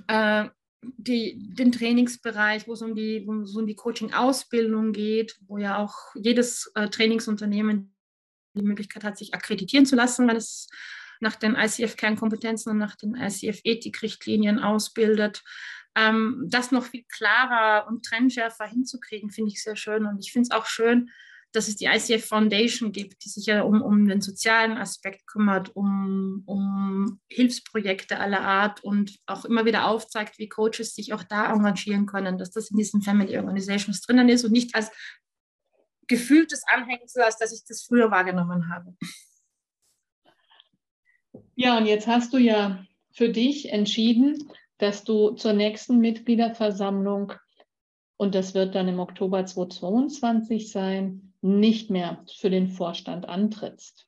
äh, 0.07 0.49
die, 0.81 1.37
den 1.53 1.71
Trainingsbereich, 1.71 2.67
wo 2.67 2.73
es 2.73 2.81
um 2.81 2.95
die, 2.95 3.25
um 3.25 3.67
die 3.67 3.75
Coaching-Ausbildung 3.75 4.93
geht, 4.93 5.37
wo 5.47 5.57
ja 5.57 5.77
auch 5.77 5.95
jedes 6.15 6.71
äh, 6.75 6.89
Trainingsunternehmen 6.89 7.93
die 8.53 8.63
Möglichkeit 8.63 9.03
hat, 9.03 9.17
sich 9.17 9.33
akkreditieren 9.33 9.85
zu 9.85 9.95
lassen, 9.95 10.27
wenn 10.27 10.37
es 10.37 10.67
nach 11.19 11.35
den 11.35 11.55
ICF-Kernkompetenzen 11.55 12.71
und 12.71 12.77
nach 12.77 12.95
den 12.95 13.15
ICF-Ethik-Richtlinien 13.15 14.59
ausbildet. 14.59 15.43
Ähm, 15.95 16.45
das 16.47 16.71
noch 16.71 16.85
viel 16.85 17.03
klarer 17.09 17.87
und 17.87 18.05
trennschärfer 18.05 18.65
hinzukriegen, 18.65 19.31
finde 19.31 19.51
ich 19.51 19.63
sehr 19.63 19.75
schön. 19.75 20.05
Und 20.05 20.19
ich 20.19 20.31
finde 20.31 20.49
es 20.49 20.51
auch 20.51 20.65
schön, 20.65 21.09
dass 21.51 21.67
es 21.67 21.77
die 21.77 21.85
ICF 21.85 22.27
Foundation 22.27 22.91
gibt, 22.91 23.23
die 23.25 23.29
sich 23.29 23.47
ja 23.47 23.63
um, 23.63 23.81
um 23.81 24.07
den 24.07 24.21
sozialen 24.21 24.77
Aspekt 24.77 25.25
kümmert, 25.25 25.75
um, 25.75 26.43
um 26.45 27.19
Hilfsprojekte 27.27 28.19
aller 28.19 28.41
Art 28.41 28.83
und 28.83 29.17
auch 29.25 29.45
immer 29.45 29.65
wieder 29.65 29.87
aufzeigt, 29.87 30.37
wie 30.37 30.47
Coaches 30.47 30.93
sich 30.93 31.11
auch 31.13 31.23
da 31.23 31.51
engagieren 31.51 32.05
können, 32.05 32.37
dass 32.37 32.51
das 32.51 32.69
in 32.69 32.77
diesen 32.77 33.01
Family 33.01 33.35
Organizations 33.37 34.01
drinnen 34.01 34.29
ist 34.29 34.45
und 34.45 34.51
nicht 34.51 34.75
als 34.75 34.91
gefühltes 36.07 36.63
Anhängsel, 36.67 37.23
als 37.23 37.37
dass 37.37 37.51
ich 37.51 37.65
das 37.65 37.83
früher 37.83 38.11
wahrgenommen 38.11 38.69
habe. 38.69 38.95
Ja, 41.55 41.77
und 41.77 41.87
jetzt 41.87 42.07
hast 42.07 42.31
du 42.33 42.37
ja 42.37 42.85
für 43.11 43.29
dich 43.29 43.69
entschieden, 43.69 44.51
dass 44.79 45.03
du 45.03 45.31
zur 45.31 45.53
nächsten 45.53 45.99
Mitgliederversammlung, 45.99 47.33
und 48.17 48.35
das 48.35 48.53
wird 48.53 48.75
dann 48.75 48.87
im 48.87 48.99
Oktober 48.99 49.45
2022 49.45 50.71
sein, 50.71 51.33
nicht 51.41 51.89
mehr 51.89 52.25
für 52.35 52.49
den 52.49 52.67
Vorstand 52.67 53.29
antrittst. 53.29 54.07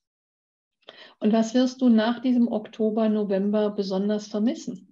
Und 1.20 1.32
was 1.32 1.54
wirst 1.54 1.82
du 1.82 1.90
nach 1.90 2.20
diesem 2.20 2.48
Oktober, 2.48 3.08
November 3.08 3.70
besonders 3.70 4.28
vermissen? 4.28 4.91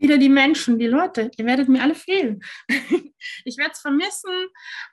Wieder 0.00 0.18
die 0.18 0.28
Menschen, 0.28 0.78
die 0.78 0.86
Leute. 0.86 1.30
Ihr 1.36 1.46
werdet 1.46 1.68
mir 1.68 1.82
alle 1.82 1.94
fehlen. 1.94 2.42
ich 3.44 3.56
werde 3.56 3.72
es 3.72 3.80
vermissen, 3.80 4.48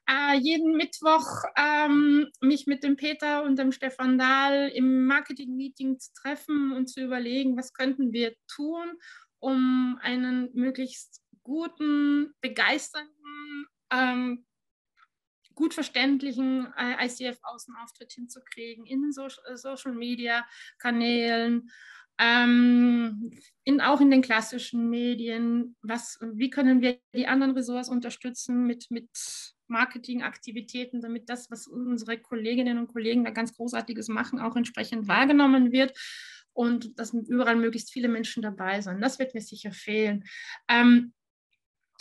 äh, 0.09 0.37
jeden 0.37 0.77
Mittwoch 0.77 1.43
ähm, 1.57 2.27
mich 2.41 2.67
mit 2.67 2.83
dem 2.83 2.95
Peter 2.95 3.43
und 3.43 3.57
dem 3.57 3.71
Stefan 3.71 4.17
Dahl 4.17 4.71
im 4.73 5.05
Marketing-Meeting 5.05 5.99
zu 5.99 6.11
treffen 6.13 6.73
und 6.73 6.87
zu 6.87 7.01
überlegen, 7.01 7.57
was 7.57 7.73
könnten 7.73 8.13
wir 8.13 8.33
tun, 8.47 8.97
um 9.39 9.99
einen 10.01 10.49
möglichst 10.53 11.21
guten, 11.43 12.33
begeisternden, 12.41 13.67
ähm, 13.91 14.45
gut 15.55 15.73
verständlichen 15.73 16.71
äh, 16.77 17.05
ICF-Außenauftritt 17.05 18.13
hinzukriegen 18.13 18.85
in 18.85 19.01
den 19.01 19.11
so 19.11 19.27
Social-Media-Kanälen 19.53 21.69
ähm, 22.19 23.31
in, 23.63 23.81
auch 23.81 24.01
in 24.01 24.11
den 24.11 24.21
klassischen 24.21 24.89
Medien, 24.89 25.75
was, 25.81 26.19
wie 26.33 26.49
können 26.49 26.81
wir 26.81 26.99
die 27.15 27.27
anderen 27.27 27.53
Ressorts 27.53 27.89
unterstützen 27.89 28.65
mit, 28.65 28.91
mit 28.91 29.09
Marketingaktivitäten, 29.67 31.01
damit 31.01 31.29
das, 31.29 31.49
was 31.49 31.67
unsere 31.67 32.17
Kolleginnen 32.17 32.77
und 32.77 32.87
Kollegen 32.87 33.23
da 33.23 33.31
ganz 33.31 33.55
Großartiges 33.55 34.07
machen, 34.09 34.39
auch 34.39 34.55
entsprechend 34.55 35.07
wahrgenommen 35.07 35.71
wird 35.71 35.97
und 36.53 36.99
dass 36.99 37.13
überall 37.13 37.55
möglichst 37.55 37.91
viele 37.91 38.07
Menschen 38.07 38.43
dabei 38.43 38.81
sind. 38.81 39.01
Das 39.01 39.19
wird 39.19 39.33
mir 39.33 39.41
sicher 39.41 39.71
fehlen. 39.71 40.23
Ähm, 40.67 41.13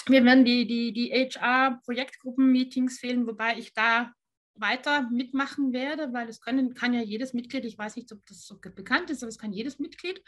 wir 0.07 0.25
werden 0.25 0.45
die, 0.45 0.66
die, 0.66 0.92
die 0.92 1.12
HR-Projektgruppen-Meetings 1.12 2.99
fehlen, 2.99 3.26
wobei 3.26 3.57
ich 3.57 3.73
da 3.73 4.12
weiter 4.54 5.09
mitmachen 5.11 5.73
werde, 5.73 6.12
weil 6.12 6.28
es 6.28 6.40
können, 6.40 6.75
kann 6.75 6.94
ja 6.94 7.00
jedes 7.00 7.35
Mitglied, 7.35 7.64
ich 7.64 7.78
weiß 7.78 7.97
nicht, 7.97 8.12
ob 8.12 8.25
das 8.26 8.47
so 8.47 8.59
bekannt 8.61 9.11
ist, 9.11 9.23
aber 9.23 9.28
es 9.28 9.38
kann 9.38 9.52
jedes 9.52 9.78
Mitglied 9.78 10.23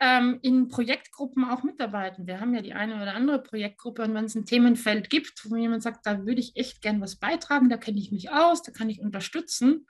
ähm, 0.00 0.38
in 0.42 0.68
Projektgruppen 0.68 1.44
auch 1.44 1.62
mitarbeiten. 1.62 2.26
Wir 2.26 2.40
haben 2.40 2.54
ja 2.54 2.62
die 2.62 2.72
eine 2.72 2.96
oder 2.96 3.14
andere 3.14 3.42
Projektgruppe 3.42 4.02
und 4.02 4.14
wenn 4.14 4.24
es 4.24 4.34
ein 4.34 4.46
Themenfeld 4.46 5.10
gibt, 5.10 5.50
wo 5.50 5.56
jemand 5.56 5.82
sagt, 5.82 6.06
da 6.06 6.24
würde 6.24 6.40
ich 6.40 6.56
echt 6.56 6.80
gern 6.80 7.00
was 7.00 7.16
beitragen, 7.16 7.68
da 7.68 7.76
kenne 7.76 7.98
ich 7.98 8.10
mich 8.10 8.30
aus, 8.30 8.62
da 8.62 8.72
kann 8.72 8.88
ich 8.88 9.00
unterstützen. 9.00 9.86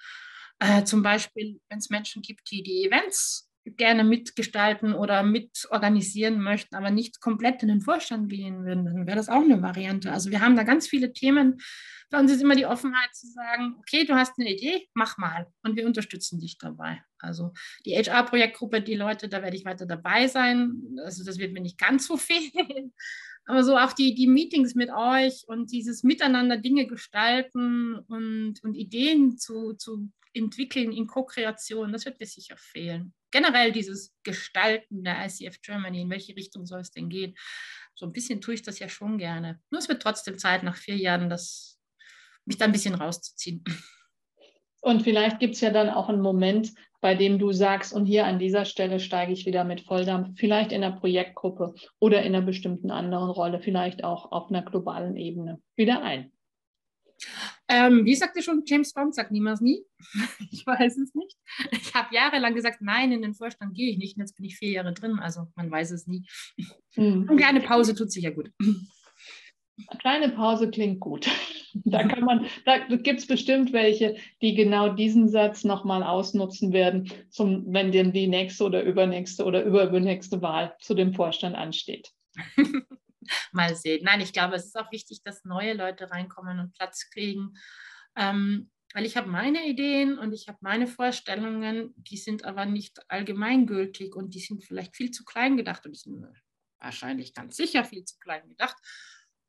Äh, 0.58 0.84
zum 0.84 1.02
Beispiel, 1.02 1.60
wenn 1.68 1.78
es 1.78 1.90
Menschen 1.90 2.22
gibt, 2.22 2.50
die 2.50 2.62
die 2.62 2.84
Events 2.84 3.49
gerne 3.64 4.04
mitgestalten 4.04 4.94
oder 4.94 5.22
mitorganisieren 5.22 6.40
möchten, 6.40 6.74
aber 6.76 6.90
nicht 6.90 7.20
komplett 7.20 7.62
in 7.62 7.68
den 7.68 7.80
Vorstand 7.80 8.28
gehen 8.28 8.64
würden, 8.64 8.84
dann 8.86 9.06
wäre 9.06 9.16
das 9.16 9.28
auch 9.28 9.42
eine 9.42 9.62
Variante. 9.62 10.12
Also 10.12 10.30
wir 10.30 10.40
haben 10.40 10.56
da 10.56 10.62
ganz 10.62 10.88
viele 10.88 11.12
Themen. 11.12 11.60
Bei 12.10 12.18
uns 12.18 12.32
ist 12.32 12.42
immer 12.42 12.56
die 12.56 12.66
Offenheit 12.66 13.14
zu 13.14 13.26
sagen, 13.28 13.76
okay, 13.78 14.04
du 14.04 14.14
hast 14.14 14.38
eine 14.38 14.50
Idee, 14.52 14.88
mach 14.94 15.18
mal 15.18 15.46
und 15.62 15.76
wir 15.76 15.86
unterstützen 15.86 16.40
dich 16.40 16.58
dabei. 16.58 17.02
Also 17.18 17.52
die 17.84 17.96
HR-Projektgruppe, 17.96 18.80
die 18.80 18.94
Leute, 18.94 19.28
da 19.28 19.42
werde 19.42 19.56
ich 19.56 19.64
weiter 19.64 19.86
dabei 19.86 20.26
sein. 20.26 20.96
Also 21.04 21.24
das 21.24 21.38
wird 21.38 21.52
mir 21.52 21.60
nicht 21.60 21.78
ganz 21.78 22.06
so 22.06 22.16
fehlen. 22.16 22.92
Aber 23.46 23.64
so 23.64 23.76
auch 23.76 23.92
die, 23.92 24.14
die 24.14 24.28
Meetings 24.28 24.74
mit 24.74 24.90
euch 24.90 25.44
und 25.46 25.72
dieses 25.72 26.02
Miteinander 26.02 26.56
Dinge 26.56 26.86
gestalten 26.86 27.96
und, 28.08 28.62
und 28.62 28.74
Ideen 28.74 29.38
zu, 29.38 29.74
zu 29.74 30.08
entwickeln 30.32 30.92
in 30.92 31.06
Co-Kreation, 31.06 31.92
das 31.92 32.04
wird 32.04 32.20
mir 32.20 32.26
sicher 32.26 32.56
fehlen. 32.56 33.14
Generell 33.30 33.72
dieses 33.72 34.14
Gestalten 34.22 35.04
der 35.04 35.24
ICF 35.24 35.60
Germany, 35.62 36.02
in 36.02 36.10
welche 36.10 36.34
Richtung 36.36 36.66
soll 36.66 36.80
es 36.80 36.90
denn 36.90 37.08
gehen? 37.08 37.34
So 37.94 38.06
ein 38.06 38.12
bisschen 38.12 38.40
tue 38.40 38.54
ich 38.54 38.62
das 38.62 38.78
ja 38.78 38.88
schon 38.88 39.18
gerne. 39.18 39.60
Nur 39.70 39.78
es 39.80 39.88
wird 39.88 40.02
trotzdem 40.02 40.38
Zeit, 40.38 40.62
nach 40.62 40.76
vier 40.76 40.96
Jahren 40.96 41.30
das, 41.30 41.78
mich 42.44 42.58
da 42.58 42.64
ein 42.64 42.72
bisschen 42.72 42.94
rauszuziehen. 42.94 43.64
Und 44.82 45.02
vielleicht 45.02 45.40
gibt 45.40 45.56
es 45.56 45.60
ja 45.60 45.70
dann 45.70 45.90
auch 45.90 46.08
einen 46.08 46.22
Moment, 46.22 46.72
bei 47.00 47.14
dem 47.14 47.38
du 47.38 47.52
sagst, 47.52 47.92
und 47.92 48.06
hier 48.06 48.26
an 48.26 48.38
dieser 48.38 48.64
Stelle 48.64 49.00
steige 49.00 49.32
ich 49.32 49.46
wieder 49.46 49.64
mit 49.64 49.82
Volldampf, 49.82 50.38
vielleicht 50.38 50.72
in 50.72 50.82
einer 50.82 50.96
Projektgruppe 50.96 51.74
oder 51.98 52.22
in 52.22 52.34
einer 52.34 52.44
bestimmten 52.44 52.90
anderen 52.90 53.30
Rolle, 53.30 53.60
vielleicht 53.60 54.04
auch 54.04 54.32
auf 54.32 54.50
einer 54.50 54.62
globalen 54.62 55.16
Ebene 55.16 55.60
wieder 55.76 56.02
ein. 56.02 56.32
Ähm, 57.72 58.04
wie 58.04 58.16
sagte 58.16 58.42
schon 58.42 58.64
James 58.66 58.92
Bond, 58.92 59.14
sagt 59.14 59.30
niemals 59.30 59.60
nie. 59.60 59.84
ich 60.50 60.66
weiß 60.66 60.98
es 60.98 61.14
nicht. 61.14 61.36
Ich 61.70 61.94
habe 61.94 62.12
jahrelang 62.12 62.54
gesagt, 62.54 62.78
nein, 62.80 63.12
in 63.12 63.22
den 63.22 63.34
Vorstand 63.34 63.74
gehe 63.74 63.90
ich 63.90 63.98
nicht. 63.98 64.16
Und 64.16 64.22
jetzt 64.22 64.36
bin 64.36 64.44
ich 64.44 64.56
vier 64.56 64.72
Jahre 64.72 64.92
drin, 64.92 65.20
also 65.20 65.46
man 65.54 65.70
weiß 65.70 65.92
es 65.92 66.08
nie. 66.08 66.26
Mhm. 66.96 67.26
Eine 67.28 67.36
kleine 67.36 67.60
Pause 67.60 67.94
tut 67.94 68.10
sich 68.10 68.24
ja 68.24 68.30
gut. 68.30 68.50
Eine 68.58 69.98
kleine 70.00 70.28
Pause 70.30 70.68
klingt 70.68 70.98
gut. 70.98 71.28
Da 71.84 72.02
kann 72.02 72.24
man, 72.24 72.46
da 72.64 72.78
gibt 72.78 73.20
es 73.20 73.26
bestimmt 73.28 73.72
welche, 73.72 74.16
die 74.42 74.54
genau 74.54 74.88
diesen 74.88 75.28
Satz 75.28 75.62
nochmal 75.62 76.02
ausnutzen 76.02 76.72
werden, 76.72 77.08
zum, 77.30 77.72
wenn 77.72 77.92
denn 77.92 78.12
die 78.12 78.26
nächste 78.26 78.64
oder 78.64 78.82
übernächste 78.82 79.44
oder 79.44 79.62
überübernächste 79.62 80.42
Wahl 80.42 80.74
zu 80.80 80.94
dem 80.94 81.14
Vorstand 81.14 81.54
ansteht. 81.54 82.10
mal 83.52 83.74
sehen. 83.74 84.04
Nein, 84.04 84.20
ich 84.20 84.32
glaube, 84.32 84.56
es 84.56 84.66
ist 84.66 84.78
auch 84.78 84.90
wichtig, 84.92 85.22
dass 85.22 85.44
neue 85.44 85.74
Leute 85.74 86.10
reinkommen 86.10 86.60
und 86.60 86.72
Platz 86.72 87.08
kriegen. 87.10 87.54
Ähm, 88.16 88.70
weil 88.92 89.06
ich 89.06 89.16
habe 89.16 89.30
meine 89.30 89.66
Ideen 89.68 90.18
und 90.18 90.32
ich 90.32 90.48
habe 90.48 90.58
meine 90.62 90.88
Vorstellungen, 90.88 91.94
die 91.96 92.16
sind 92.16 92.44
aber 92.44 92.66
nicht 92.66 92.98
allgemeingültig 93.08 94.16
und 94.16 94.34
die 94.34 94.40
sind 94.40 94.64
vielleicht 94.64 94.96
viel 94.96 95.12
zu 95.12 95.24
klein 95.24 95.56
gedacht 95.56 95.86
und 95.86 95.92
die 95.92 96.00
sind 96.00 96.26
wahrscheinlich 96.80 97.34
ganz 97.34 97.56
sicher 97.56 97.84
viel 97.84 98.04
zu 98.04 98.18
klein 98.18 98.48
gedacht. 98.48 98.76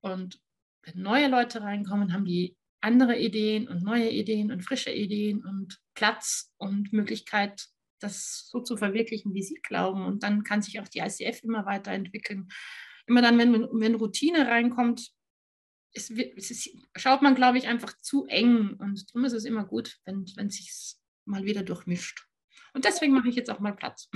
Und 0.02 0.40
wenn 0.84 1.02
neue 1.02 1.28
Leute 1.28 1.62
reinkommen, 1.62 2.14
haben 2.14 2.26
die 2.26 2.56
andere 2.82 3.18
Ideen 3.18 3.68
und 3.68 3.84
neue 3.84 4.10
Ideen 4.10 4.52
und 4.52 4.62
frische 4.62 4.92
Ideen 4.92 5.44
und 5.44 5.80
Platz 5.94 6.52
und 6.58 6.94
Möglichkeit, 6.94 7.68
das 8.00 8.48
so 8.50 8.62
zu 8.62 8.78
verwirklichen, 8.78 9.34
wie 9.34 9.44
sie 9.44 9.60
glauben. 9.62 10.06
Und 10.06 10.24
dann 10.24 10.44
kann 10.44 10.62
sich 10.62 10.80
auch 10.80 10.88
die 10.88 11.00
ICF 11.00 11.44
immer 11.44 11.66
weiterentwickeln 11.66 12.48
immer 13.08 13.22
dann, 13.22 13.38
wenn, 13.38 13.67
wenn 13.72 13.96
Routine 13.96 14.48
reinkommt, 14.48 15.12
es, 15.93 16.10
es 16.10 16.51
ist, 16.51 16.70
schaut 16.96 17.22
man, 17.22 17.36
glaube 17.36 17.58
ich, 17.58 17.67
einfach 17.67 17.98
zu 18.01 18.25
eng. 18.27 18.75
Und 18.79 19.10
darum 19.10 19.25
ist 19.25 19.34
es 19.34 19.46
immer 19.46 19.65
gut, 19.65 20.00
wenn, 20.05 20.25
wenn 20.36 20.50
sich 20.50 20.72
mal 21.25 21.43
wieder 21.43 21.63
durchmischt. 21.63 22.27
Und 22.74 22.86
deswegen 22.86 23.13
mache 23.13 23.29
ich 23.29 23.36
jetzt 23.36 23.50
auch 23.50 23.60
mal 23.60 23.75
Platz. 23.75 24.10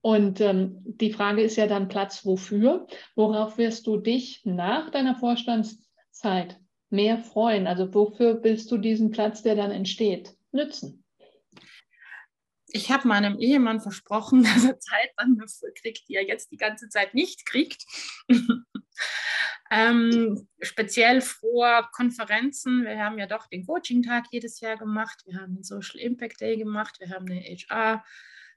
Und 0.00 0.40
ähm, 0.40 0.82
die 0.84 1.12
Frage 1.12 1.42
ist 1.42 1.56
ja 1.56 1.66
dann 1.66 1.88
Platz 1.88 2.24
wofür? 2.24 2.86
Worauf 3.14 3.58
wirst 3.58 3.86
du 3.86 3.96
dich 3.96 4.42
nach 4.44 4.90
deiner 4.90 5.16
Vorstandszeit 5.16 6.60
mehr 6.90 7.18
freuen? 7.18 7.66
Also 7.66 7.92
wofür 7.94 8.42
willst 8.42 8.70
du 8.70 8.78
diesen 8.78 9.10
Platz, 9.10 9.42
der 9.42 9.54
dann 9.54 9.70
entsteht, 9.70 10.36
nützen? 10.52 11.03
Ich 12.76 12.90
habe 12.90 13.06
meinem 13.06 13.38
Ehemann 13.38 13.80
versprochen, 13.80 14.42
dass 14.54 14.64
er 14.64 14.80
Zeit 14.80 15.10
dann 15.16 15.38
dafür 15.38 15.72
kriegt, 15.72 16.08
die 16.08 16.16
er 16.16 16.26
jetzt 16.26 16.50
die 16.50 16.56
ganze 16.56 16.88
Zeit 16.88 17.14
nicht 17.14 17.46
kriegt. 17.46 17.84
ähm, 19.70 20.48
speziell 20.60 21.20
vor 21.20 21.88
Konferenzen. 21.92 22.84
Wir 22.84 22.98
haben 22.98 23.16
ja 23.18 23.26
doch 23.26 23.46
den 23.46 23.64
Coaching-Tag 23.64 24.26
jedes 24.32 24.58
Jahr 24.58 24.76
gemacht. 24.76 25.22
Wir 25.24 25.40
haben 25.40 25.54
den 25.54 25.62
Social 25.62 26.00
Impact 26.00 26.40
Day 26.40 26.56
gemacht. 26.56 26.98
Wir 26.98 27.10
haben 27.10 27.26
eine 27.30 27.42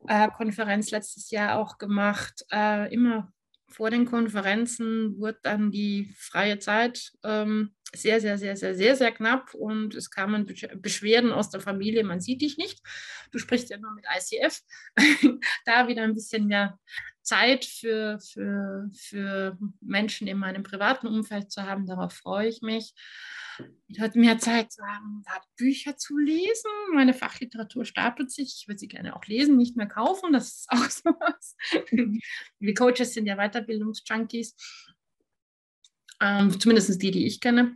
HR-Konferenz 0.02 0.90
letztes 0.90 1.30
Jahr 1.30 1.60
auch 1.60 1.78
gemacht. 1.78 2.44
Äh, 2.52 2.92
immer 2.92 3.32
vor 3.70 3.92
den 3.92 4.06
Konferenzen 4.06 5.20
wurde 5.20 5.40
dann 5.44 5.70
die 5.70 6.12
freie 6.18 6.58
Zeit 6.58 7.12
ähm, 7.24 7.76
sehr, 7.96 8.20
sehr, 8.20 8.38
sehr, 8.38 8.56
sehr, 8.56 8.76
sehr, 8.76 8.96
sehr 8.96 9.12
knapp 9.12 9.54
und 9.54 9.96
es 9.96 10.10
kamen 10.10 10.46
Beschwerden 10.82 11.32
aus 11.32 11.50
der 11.50 11.62
Familie, 11.62 12.04
man 12.04 12.20
sieht 12.20 12.42
dich 12.42 12.58
nicht. 12.58 12.82
Du 13.32 13.40
sprichst 13.40 13.70
ja 13.70 13.78
nur 13.78 13.94
mit 13.94 14.06
ICF. 14.06 14.62
da 15.66 15.88
wieder 15.88 16.04
ein 16.04 16.14
bisschen 16.14 16.48
mehr 16.48 16.80
Zeit 17.28 17.66
für, 17.66 18.20
für, 18.20 18.90
für 18.94 19.58
Menschen 19.82 20.28
in 20.28 20.38
meinem 20.38 20.64
privaten 20.64 21.08
Umfeld 21.08 21.52
zu 21.52 21.64
haben, 21.64 21.86
darauf 21.86 22.14
freue 22.14 22.48
ich 22.48 22.62
mich. 22.62 22.94
Ich 23.88 24.00
hatte 24.00 24.20
mehr 24.20 24.38
Zeit 24.38 24.72
zu 24.72 24.82
haben, 24.84 25.24
Bücher 25.58 25.98
zu 25.98 26.18
lesen. 26.18 26.70
Meine 26.94 27.14
Fachliteratur 27.14 27.86
stapelt 27.86 28.32
sich. 28.32 28.56
Ich 28.60 28.68
würde 28.68 28.80
sie 28.80 28.88
gerne 28.88 29.16
auch 29.16 29.26
lesen, 29.26 29.58
nicht 29.58 29.76
mehr 29.76 29.88
kaufen. 29.88 30.32
Das 30.32 30.48
ist 30.48 30.70
auch 30.70 30.90
sowas. 30.90 31.56
Wir 32.60 32.74
Coaches 32.74 33.14
sind 33.14 33.26
ja 33.26 33.36
Weiterbildungsjunkies. 33.36 34.56
Ähm, 36.22 36.60
zumindest 36.60 37.02
die, 37.02 37.12
die 37.12 37.26
ich 37.26 37.40
kenne. 37.40 37.76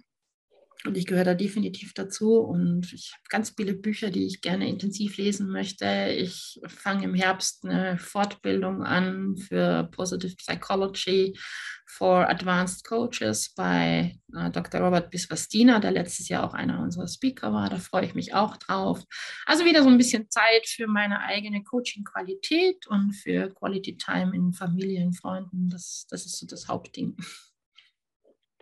Und 0.84 0.98
ich 0.98 1.06
gehöre 1.06 1.26
da 1.26 1.36
definitiv 1.36 1.94
dazu. 1.94 2.40
Und 2.40 2.92
ich 2.92 3.12
habe 3.14 3.24
ganz 3.30 3.54
viele 3.56 3.74
Bücher, 3.74 4.10
die 4.10 4.26
ich 4.26 4.42
gerne 4.42 4.68
intensiv 4.68 5.18
lesen 5.18 5.50
möchte. 5.50 6.16
Ich 6.18 6.60
fange 6.68 7.04
im 7.04 7.14
Herbst 7.14 7.66
eine 7.66 8.00
Fortbildung 8.00 8.84
an 8.84 9.38
für 9.38 9.90
Positive 9.92 10.36
Psychology 10.38 11.38
for 11.86 12.28
Advanced 12.28 12.84
Coaches 12.86 13.54
bei 13.54 14.18
äh, 14.36 14.50
Dr. 14.50 14.82
Robert 14.82 15.12
Biswastina, 15.12 15.80
der 15.80 15.92
letztes 15.92 16.30
Jahr 16.30 16.46
auch 16.46 16.54
einer 16.54 16.82
unserer 16.82 17.08
Speaker 17.08 17.54
war. 17.54 17.70
Da 17.70 17.78
freue 17.78 18.06
ich 18.06 18.16
mich 18.16 18.34
auch 18.34 18.58
drauf. 18.58 19.04
Also 19.46 19.66
wieder 19.66 19.84
so 19.84 19.90
ein 19.90 19.98
bisschen 19.98 20.30
Zeit 20.32 20.66
für 20.66 20.88
meine 20.88 21.20
eigene 21.20 21.64
Coaching-Qualität 21.64 22.88
und 22.88 23.14
für 23.14 23.50
Quality 23.54 23.98
Time 23.98 24.36
in 24.36 24.54
Familien, 24.54 25.14
Freunden. 25.14 25.70
Das, 25.70 26.08
das 26.10 26.26
ist 26.26 26.40
so 26.40 26.48
das 26.48 26.68
Hauptding 26.68 27.16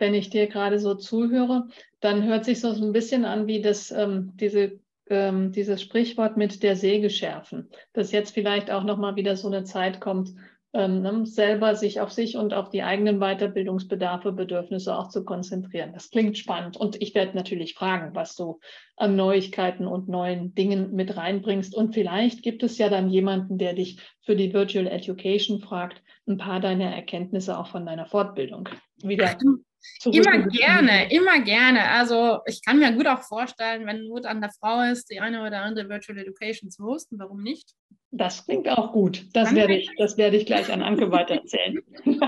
wenn 0.00 0.14
ich 0.14 0.30
dir 0.30 0.46
gerade 0.46 0.78
so 0.78 0.94
zuhöre, 0.94 1.68
dann 2.00 2.24
hört 2.24 2.44
sich 2.44 2.60
so 2.60 2.68
ein 2.68 2.92
bisschen 2.92 3.24
an 3.24 3.46
wie 3.46 3.60
das, 3.60 3.90
ähm, 3.90 4.32
diese, 4.34 4.80
ähm, 5.08 5.52
dieses 5.52 5.82
Sprichwort 5.82 6.36
mit 6.36 6.62
der 6.62 6.76
Säge 6.76 7.10
schärfen, 7.10 7.68
dass 7.92 8.12
jetzt 8.12 8.32
vielleicht 8.32 8.70
auch 8.70 8.84
nochmal 8.84 9.16
wieder 9.16 9.36
so 9.36 9.48
eine 9.48 9.64
Zeit 9.64 10.00
kommt, 10.00 10.32
ähm, 10.72 11.02
ne, 11.02 11.26
selber 11.26 11.74
sich 11.74 12.00
auf 12.00 12.12
sich 12.12 12.36
und 12.36 12.54
auf 12.54 12.70
die 12.70 12.84
eigenen 12.84 13.18
Weiterbildungsbedarfe, 13.18 14.30
Bedürfnisse 14.32 14.96
auch 14.96 15.08
zu 15.08 15.24
konzentrieren. 15.24 15.92
Das 15.92 16.10
klingt 16.10 16.38
spannend. 16.38 16.76
Und 16.76 17.02
ich 17.02 17.14
werde 17.14 17.36
natürlich 17.36 17.74
fragen, 17.74 18.14
was 18.14 18.36
du 18.36 18.60
an 18.96 19.16
Neuigkeiten 19.16 19.88
und 19.88 20.08
neuen 20.08 20.54
Dingen 20.54 20.92
mit 20.92 21.16
reinbringst. 21.16 21.74
Und 21.74 21.92
vielleicht 21.92 22.42
gibt 22.42 22.62
es 22.62 22.78
ja 22.78 22.88
dann 22.88 23.10
jemanden, 23.10 23.58
der 23.58 23.74
dich 23.74 23.98
für 24.20 24.36
die 24.36 24.54
Virtual 24.54 24.86
Education 24.86 25.58
fragt, 25.58 26.02
ein 26.28 26.36
paar 26.36 26.60
deiner 26.60 26.94
Erkenntnisse 26.94 27.58
auch 27.58 27.66
von 27.66 27.84
deiner 27.84 28.06
Fortbildung 28.06 28.68
wieder 29.02 29.36
Immer 30.04 30.46
gerne, 30.48 31.12
immer 31.12 31.40
gerne. 31.40 31.88
Also 31.90 32.40
ich 32.46 32.62
kann 32.64 32.78
mir 32.78 32.92
gut 32.92 33.06
auch 33.06 33.22
vorstellen, 33.22 33.86
wenn 33.86 34.08
Not 34.08 34.26
an 34.26 34.40
der 34.40 34.50
Frau 34.50 34.82
ist, 34.82 35.10
die 35.10 35.20
eine 35.20 35.46
oder 35.46 35.62
andere 35.62 35.88
Virtual 35.88 36.18
Education 36.18 36.70
zu 36.70 36.84
hosten, 36.84 37.18
warum 37.18 37.42
nicht? 37.42 37.74
Das 38.12 38.44
klingt 38.44 38.68
auch 38.68 38.92
gut. 38.92 39.26
Das 39.34 39.54
werde 39.54 39.76
ich, 39.76 39.88
das 39.96 40.16
werde 40.16 40.36
ich 40.36 40.44
gleich 40.44 40.72
an 40.72 40.82
Anke 40.82 41.12
weitererzählen. 41.12 41.80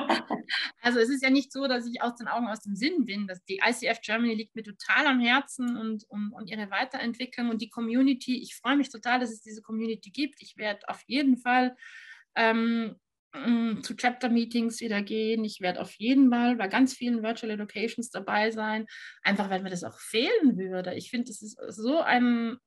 also 0.80 1.00
es 1.00 1.08
ist 1.08 1.24
ja 1.24 1.30
nicht 1.30 1.52
so, 1.52 1.66
dass 1.66 1.88
ich 1.88 2.00
aus 2.00 2.14
den 2.14 2.28
Augen, 2.28 2.46
aus 2.46 2.60
dem 2.60 2.76
Sinn 2.76 3.04
bin. 3.04 3.26
Dass 3.26 3.42
die 3.44 3.60
ICF 3.66 4.00
Germany 4.00 4.34
liegt 4.34 4.54
mir 4.54 4.62
total 4.62 5.06
am 5.08 5.18
Herzen 5.18 5.76
und, 5.76 6.04
und, 6.08 6.32
und 6.32 6.48
ihre 6.48 6.70
Weiterentwicklung 6.70 7.50
und 7.50 7.60
die 7.60 7.68
Community. 7.68 8.40
Ich 8.40 8.54
freue 8.54 8.76
mich 8.76 8.90
total, 8.90 9.18
dass 9.18 9.32
es 9.32 9.42
diese 9.42 9.60
Community 9.60 10.10
gibt. 10.10 10.40
Ich 10.40 10.56
werde 10.56 10.88
auf 10.88 11.02
jeden 11.08 11.36
Fall 11.36 11.74
ähm, 12.36 12.94
zu 13.82 13.96
Chapter-Meetings 13.96 14.80
wieder 14.80 15.02
gehen. 15.02 15.44
Ich 15.44 15.60
werde 15.60 15.80
auf 15.80 15.92
jeden 15.94 16.30
Fall 16.30 16.56
bei 16.56 16.68
ganz 16.68 16.94
vielen 16.94 17.22
Virtual 17.22 17.50
Educations 17.50 18.10
dabei 18.10 18.50
sein, 18.50 18.86
einfach 19.22 19.48
weil 19.48 19.62
mir 19.62 19.70
das 19.70 19.84
auch 19.84 19.98
fehlen 19.98 20.58
würde. 20.58 20.94
Ich 20.94 21.10
finde, 21.10 21.30
es 21.30 21.40
ist 21.40 21.58
so 21.68 22.00
ein, 22.00 22.58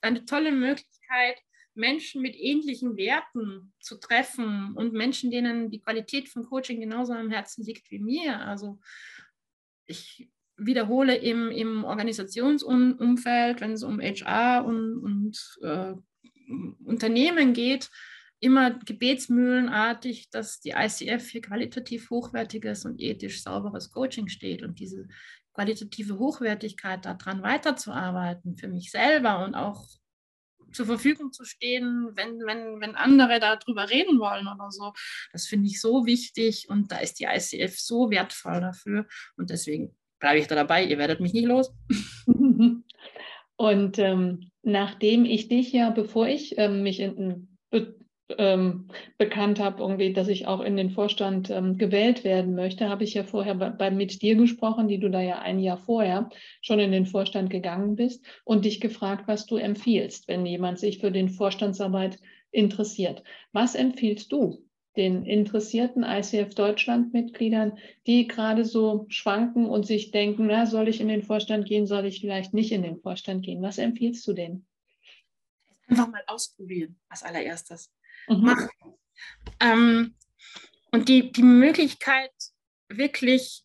eine 0.00 0.24
tolle 0.24 0.50
Möglichkeit, 0.50 1.36
Menschen 1.74 2.20
mit 2.20 2.34
ähnlichen 2.36 2.96
Werten 2.96 3.72
zu 3.78 3.98
treffen 3.98 4.74
und 4.74 4.92
Menschen, 4.92 5.30
denen 5.30 5.70
die 5.70 5.80
Qualität 5.80 6.28
von 6.28 6.44
Coaching 6.44 6.80
genauso 6.80 7.12
am 7.12 7.30
Herzen 7.30 7.64
liegt 7.64 7.90
wie 7.92 8.00
mir. 8.00 8.40
Also 8.40 8.80
ich 9.86 10.28
wiederhole 10.56 11.16
im, 11.16 11.50
im 11.50 11.84
Organisationsumfeld, 11.84 13.60
wenn 13.60 13.72
es 13.72 13.84
um 13.84 14.00
HR 14.00 14.64
und, 14.64 14.98
und 14.98 15.58
äh, 15.62 15.94
Unternehmen 16.84 17.52
geht, 17.52 17.88
immer 18.40 18.70
gebetsmühlenartig, 18.70 20.30
dass 20.30 20.60
die 20.60 20.70
ICF 20.70 21.30
für 21.30 21.40
qualitativ 21.40 22.10
hochwertiges 22.10 22.84
und 22.86 23.00
ethisch 23.00 23.42
sauberes 23.42 23.90
Coaching 23.90 24.28
steht 24.28 24.62
und 24.62 24.80
diese 24.80 25.06
qualitative 25.52 26.18
Hochwertigkeit 26.18 27.04
daran 27.04 27.42
weiterzuarbeiten 27.42 28.56
für 28.56 28.68
mich 28.68 28.90
selber 28.90 29.44
und 29.44 29.54
auch 29.54 29.86
zur 30.72 30.86
Verfügung 30.86 31.32
zu 31.32 31.44
stehen, 31.44 32.10
wenn, 32.14 32.38
wenn, 32.46 32.80
wenn 32.80 32.94
andere 32.94 33.40
darüber 33.40 33.90
reden 33.90 34.20
wollen 34.20 34.46
oder 34.46 34.70
so. 34.70 34.92
Das 35.32 35.46
finde 35.46 35.66
ich 35.66 35.80
so 35.80 36.06
wichtig 36.06 36.68
und 36.68 36.92
da 36.92 36.98
ist 36.98 37.18
die 37.20 37.24
ICF 37.24 37.78
so 37.78 38.10
wertvoll 38.10 38.60
dafür 38.60 39.06
und 39.36 39.50
deswegen 39.50 39.96
bleibe 40.20 40.38
ich 40.38 40.46
da 40.46 40.54
dabei. 40.54 40.84
Ihr 40.84 40.98
werdet 40.98 41.20
mich 41.20 41.32
nicht 41.32 41.46
los. 41.46 41.72
Und 43.56 43.98
ähm, 43.98 44.50
nachdem 44.62 45.26
ich 45.26 45.48
dich 45.48 45.70
ja, 45.72 45.90
bevor 45.90 46.26
ich 46.26 46.56
ähm, 46.56 46.82
mich 46.82 47.00
in, 47.00 47.58
ähm, 48.38 48.88
bekannt 49.18 49.60
habe, 49.60 49.82
irgendwie, 49.82 50.12
dass 50.12 50.28
ich 50.28 50.46
auch 50.46 50.60
in 50.60 50.76
den 50.76 50.90
Vorstand 50.90 51.50
ähm, 51.50 51.78
gewählt 51.78 52.24
werden 52.24 52.54
möchte, 52.54 52.88
habe 52.88 53.04
ich 53.04 53.14
ja 53.14 53.24
vorher 53.24 53.54
bei, 53.54 53.70
bei, 53.70 53.90
mit 53.90 54.22
dir 54.22 54.36
gesprochen, 54.36 54.88
die 54.88 54.98
du 54.98 55.10
da 55.10 55.20
ja 55.20 55.40
ein 55.40 55.58
Jahr 55.58 55.78
vorher 55.78 56.28
schon 56.60 56.78
in 56.78 56.92
den 56.92 57.06
Vorstand 57.06 57.50
gegangen 57.50 57.96
bist 57.96 58.24
und 58.44 58.64
dich 58.64 58.80
gefragt, 58.80 59.24
was 59.26 59.46
du 59.46 59.56
empfiehlst, 59.56 60.28
wenn 60.28 60.46
jemand 60.46 60.78
sich 60.78 60.98
für 60.98 61.10
den 61.10 61.28
Vorstandsarbeit 61.28 62.18
interessiert. 62.50 63.22
Was 63.52 63.74
empfiehlst 63.74 64.32
du 64.32 64.64
den 64.96 65.24
interessierten 65.24 66.02
ICF 66.02 66.54
Deutschland-Mitgliedern, 66.54 67.78
die 68.06 68.26
gerade 68.26 68.64
so 68.64 69.06
schwanken 69.08 69.66
und 69.66 69.86
sich 69.86 70.10
denken, 70.10 70.46
na, 70.46 70.66
soll 70.66 70.88
ich 70.88 71.00
in 71.00 71.08
den 71.08 71.22
Vorstand 71.22 71.66
gehen, 71.66 71.86
soll 71.86 72.06
ich 72.06 72.20
vielleicht 72.20 72.54
nicht 72.54 72.72
in 72.72 72.82
den 72.82 72.98
Vorstand 72.98 73.44
gehen? 73.44 73.62
Was 73.62 73.78
empfiehlst 73.78 74.26
du 74.26 74.32
denen? 74.32 74.66
Einfach 75.86 76.08
mal 76.08 76.22
ausprobieren 76.26 76.98
als 77.08 77.22
allererstes 77.22 77.92
mhm. 78.28 78.44
machen. 78.44 78.70
Ähm, 79.60 80.14
und 80.92 81.08
die, 81.08 81.32
die 81.32 81.42
Möglichkeit, 81.42 82.32
wirklich 82.88 83.64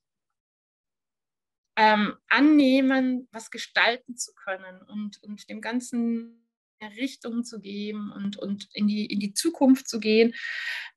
ähm, 1.76 2.16
annehmen, 2.30 3.28
was 3.32 3.52
gestalten 3.52 4.16
zu 4.16 4.34
können 4.34 4.82
und, 4.84 5.22
und 5.24 5.50
dem 5.50 5.62
Ganzen 5.62 6.48
eine 6.80 6.96
Richtung 6.96 7.44
zu 7.44 7.60
geben 7.60 8.12
und, 8.12 8.38
und 8.38 8.68
in, 8.74 8.88
die, 8.88 9.06
in 9.06 9.20
die 9.20 9.34
Zukunft 9.34 9.88
zu 9.88 10.00
gehen, 10.00 10.36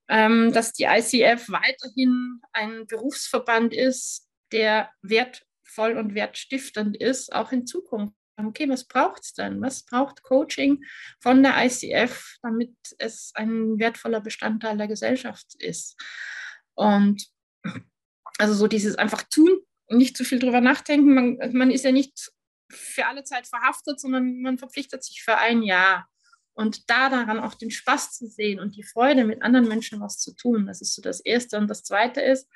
ähm, 0.08 0.52
dass 0.52 0.72
die 0.72 0.84
ICF 0.84 1.48
weiterhin 1.48 2.40
ein 2.52 2.86
Berufsverband 2.86 3.74
ist, 3.74 4.28
der 4.52 4.90
wertvoll 5.02 5.96
und 5.96 6.14
wertstiftend 6.14 6.96
ist, 6.96 7.32
auch 7.32 7.52
in 7.52 7.66
Zukunft 7.66 8.17
okay, 8.46 8.68
was 8.68 8.84
braucht 8.84 9.24
es 9.24 9.34
denn? 9.34 9.60
Was 9.60 9.84
braucht 9.84 10.22
Coaching 10.22 10.84
von 11.20 11.42
der 11.42 11.54
ICF, 11.64 12.38
damit 12.42 12.74
es 12.98 13.32
ein 13.34 13.78
wertvoller 13.78 14.20
Bestandteil 14.20 14.76
der 14.76 14.88
Gesellschaft 14.88 15.54
ist? 15.58 15.96
Und 16.74 17.26
also 18.38 18.54
so 18.54 18.68
dieses 18.68 18.96
einfach 18.96 19.24
tun, 19.24 19.58
nicht 19.88 20.16
zu 20.16 20.24
viel 20.24 20.38
drüber 20.38 20.60
nachdenken. 20.60 21.14
Man, 21.14 21.38
man 21.52 21.70
ist 21.70 21.84
ja 21.84 21.92
nicht 21.92 22.30
für 22.70 23.06
alle 23.06 23.24
Zeit 23.24 23.46
verhaftet, 23.46 23.98
sondern 23.98 24.40
man 24.40 24.58
verpflichtet 24.58 25.02
sich 25.02 25.22
für 25.22 25.38
ein 25.38 25.62
Jahr. 25.62 26.08
Und 26.54 26.90
da 26.90 27.08
daran 27.08 27.38
auch 27.38 27.54
den 27.54 27.70
Spaß 27.70 28.12
zu 28.12 28.26
sehen 28.26 28.58
und 28.58 28.76
die 28.76 28.82
Freude, 28.82 29.24
mit 29.24 29.42
anderen 29.42 29.68
Menschen 29.68 30.00
was 30.00 30.18
zu 30.18 30.34
tun, 30.34 30.66
das 30.66 30.80
ist 30.80 30.94
so 30.94 31.02
das 31.02 31.20
Erste. 31.20 31.56
Und 31.56 31.68
das 31.68 31.84
Zweite 31.84 32.20
ist, 32.20 32.48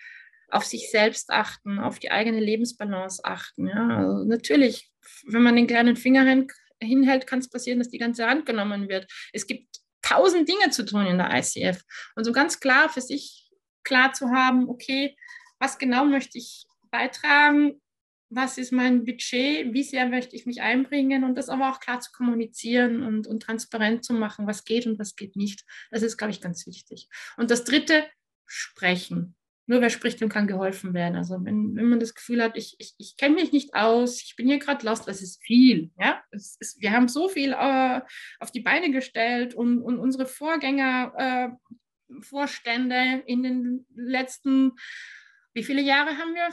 auf 0.52 0.64
sich 0.64 0.90
selbst 0.90 1.30
achten, 1.30 1.78
auf 1.78 1.98
die 1.98 2.10
eigene 2.10 2.40
Lebensbalance 2.40 3.24
achten. 3.24 3.68
Ja? 3.68 3.98
Also 3.98 4.24
natürlich, 4.24 4.91
wenn 5.26 5.42
man 5.42 5.56
den 5.56 5.66
kleinen 5.66 5.96
Finger 5.96 6.24
hin, 6.24 6.48
hinhält, 6.80 7.26
kann 7.26 7.40
es 7.40 7.50
passieren, 7.50 7.78
dass 7.78 7.90
die 7.90 7.98
ganze 7.98 8.26
Hand 8.26 8.46
genommen 8.46 8.88
wird. 8.88 9.10
Es 9.32 9.46
gibt 9.46 9.78
tausend 10.02 10.48
Dinge 10.48 10.70
zu 10.70 10.84
tun 10.84 11.06
in 11.06 11.18
der 11.18 11.30
ICF. 11.32 11.82
Und 12.16 12.24
so 12.24 12.32
ganz 12.32 12.60
klar 12.60 12.88
für 12.88 13.00
sich 13.00 13.50
klar 13.84 14.12
zu 14.12 14.30
haben, 14.30 14.68
okay, 14.68 15.16
was 15.58 15.78
genau 15.78 16.04
möchte 16.04 16.38
ich 16.38 16.66
beitragen, 16.90 17.80
was 18.28 18.56
ist 18.56 18.72
mein 18.72 19.04
Budget, 19.04 19.72
wie 19.74 19.82
sehr 19.82 20.06
möchte 20.08 20.34
ich 20.34 20.46
mich 20.46 20.62
einbringen 20.62 21.22
und 21.22 21.36
das 21.36 21.48
aber 21.48 21.70
auch 21.70 21.80
klar 21.80 22.00
zu 22.00 22.10
kommunizieren 22.12 23.02
und, 23.02 23.26
und 23.26 23.40
transparent 23.40 24.04
zu 24.04 24.14
machen, 24.14 24.46
was 24.46 24.64
geht 24.64 24.86
und 24.86 24.98
was 24.98 25.16
geht 25.16 25.36
nicht. 25.36 25.64
Das 25.90 26.02
ist, 26.02 26.16
glaube 26.16 26.30
ich, 26.30 26.40
ganz 26.40 26.66
wichtig. 26.66 27.08
Und 27.36 27.50
das 27.50 27.64
Dritte, 27.64 28.04
sprechen. 28.52 29.34
Nur 29.72 29.80
wer 29.80 29.88
spricht, 29.88 30.20
dem 30.20 30.28
kann 30.28 30.46
geholfen 30.46 30.92
werden. 30.92 31.16
Also 31.16 31.42
wenn, 31.46 31.74
wenn 31.74 31.88
man 31.88 31.98
das 31.98 32.14
Gefühl 32.14 32.42
hat, 32.42 32.58
ich, 32.58 32.76
ich, 32.78 32.94
ich 32.98 33.16
kenne 33.16 33.36
mich 33.36 33.52
nicht 33.52 33.74
aus, 33.74 34.22
ich 34.22 34.36
bin 34.36 34.46
hier 34.46 34.58
gerade 34.58 34.84
lost, 34.84 35.08
das 35.08 35.22
ist 35.22 35.42
viel. 35.42 35.90
Ja? 35.98 36.22
Ist, 36.30 36.76
wir 36.78 36.92
haben 36.92 37.08
so 37.08 37.30
viel 37.30 37.54
äh, 37.54 38.02
auf 38.38 38.50
die 38.50 38.60
Beine 38.60 38.90
gestellt 38.90 39.54
und, 39.54 39.80
und 39.80 39.98
unsere 39.98 40.26
Vorgänger, 40.26 41.14
äh, 41.16 42.20
Vorstände 42.20 43.22
in 43.24 43.42
den 43.42 43.86
letzten, 43.94 44.72
wie 45.54 45.62
viele 45.62 45.80
Jahre 45.80 46.18
haben 46.18 46.34
wir? 46.34 46.50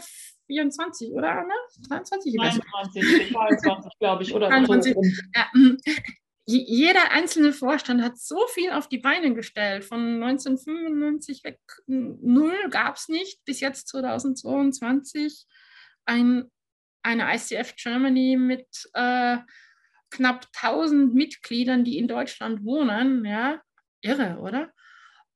24, 0.47 1.11
oder 1.11 1.31
Anna? 1.31 1.53
23? 1.89 2.37
23, 2.37 3.33
22, 3.33 3.91
glaube 3.99 4.23
ich, 4.23 4.33
oder 4.33 4.47
23. 4.47 4.93
So. 4.93 5.01
Ja, 5.35 5.51
hm 5.51 5.77
jeder 6.57 7.11
einzelne 7.11 7.53
Vorstand 7.53 8.01
hat 8.01 8.17
so 8.17 8.47
viel 8.47 8.71
auf 8.71 8.89
die 8.89 8.97
Beine 8.97 9.33
gestellt. 9.33 9.85
Von 9.85 10.23
1995 10.23 11.43
weg, 11.43 11.59
null 11.85 12.57
gab 12.71 12.95
es 12.95 13.07
nicht, 13.07 13.43
bis 13.45 13.59
jetzt 13.59 13.87
2022 13.89 15.45
ein, 16.05 16.49
eine 17.03 17.33
ICF 17.35 17.75
Germany 17.75 18.35
mit 18.35 18.67
äh, 18.93 19.37
knapp 20.09 20.47
1000 20.55 21.13
Mitgliedern, 21.13 21.83
die 21.83 21.99
in 21.99 22.07
Deutschland 22.07 22.63
wohnen. 22.63 23.25
Ja, 23.25 23.61
irre, 24.01 24.39
oder? 24.39 24.71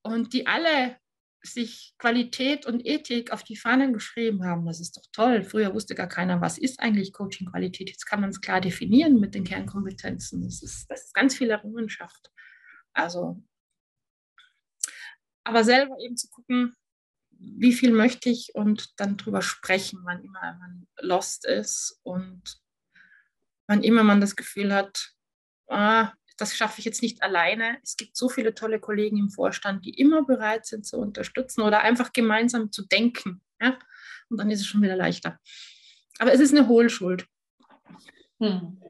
Und 0.02 0.34
die 0.34 0.48
alle 0.48 0.98
sich 1.46 1.94
Qualität 1.98 2.66
und 2.66 2.86
Ethik 2.86 3.32
auf 3.32 3.44
die 3.44 3.58
Fahnen 3.58 3.94
geschrieben 3.94 4.46
haben. 4.46 4.66
Das 4.66 4.80
ist 4.80 4.98
doch 4.98 5.04
toll. 5.12 5.44
Früher 5.44 5.74
wusste 5.74 5.94
gar 5.94 6.08
keiner, 6.08 6.42
was 6.42 6.58
ist 6.58 6.80
eigentlich 6.80 7.12
Coaching-Qualität. 7.12 7.90
Jetzt 7.90 8.06
kann 8.06 8.22
man 8.22 8.30
es 8.30 8.42
klar 8.42 8.62
definieren 8.62 9.20
mit 9.20 9.36
den 9.36 9.44
Kernkompetenzen. 9.44 10.44
Das 10.44 10.64
ist, 10.64 10.90
das 10.90 11.06
ist 11.06 11.14
ganz 11.14 11.36
viel 11.36 11.50
Errungenschaft. 11.50 12.32
Also, 12.94 13.44
aber 15.44 15.64
selber 15.64 15.98
eben 16.00 16.16
zu 16.16 16.30
gucken, 16.30 16.76
wie 17.32 17.74
viel 17.74 17.92
möchte 17.92 18.30
ich 18.30 18.52
und 18.54 19.00
dann 19.00 19.18
drüber 19.18 19.42
sprechen, 19.42 20.00
wann 20.04 20.24
immer 20.24 20.58
man 20.60 20.88
lost 21.02 21.46
ist 21.46 22.00
und 22.04 22.62
wann 23.68 23.84
immer 23.84 24.04
man 24.04 24.22
das 24.22 24.36
Gefühl 24.36 24.74
hat, 24.74 25.14
ah, 25.68 26.14
das 26.38 26.56
schaffe 26.56 26.80
ich 26.80 26.86
jetzt 26.86 27.02
nicht 27.02 27.22
alleine. 27.22 27.78
Es 27.84 27.96
gibt 27.98 28.16
so 28.18 28.30
viele 28.30 28.54
tolle 28.54 28.80
Kollegen 28.80 29.18
im 29.18 29.30
Vorstand, 29.30 29.86
die 29.86 29.94
immer 30.00 30.24
bereit 30.24 30.66
sind 30.66 30.86
zu 30.86 30.98
unterstützen 30.98 31.62
oder 31.62 31.82
einfach 31.82 32.14
gemeinsam 32.14 32.72
zu 32.72 32.86
denken. 32.86 33.42
Ja? 33.62 33.78
Und 34.30 34.38
dann 34.38 34.50
ist 34.50 34.62
es 34.62 34.68
schon 34.68 34.82
wieder 34.82 34.96
leichter. 34.96 35.40
Aber 36.20 36.34
es 36.34 36.40
ist 36.40 36.56
eine 36.56 36.68
Hohlschuld. 36.68 37.28
Hm. 38.40 38.82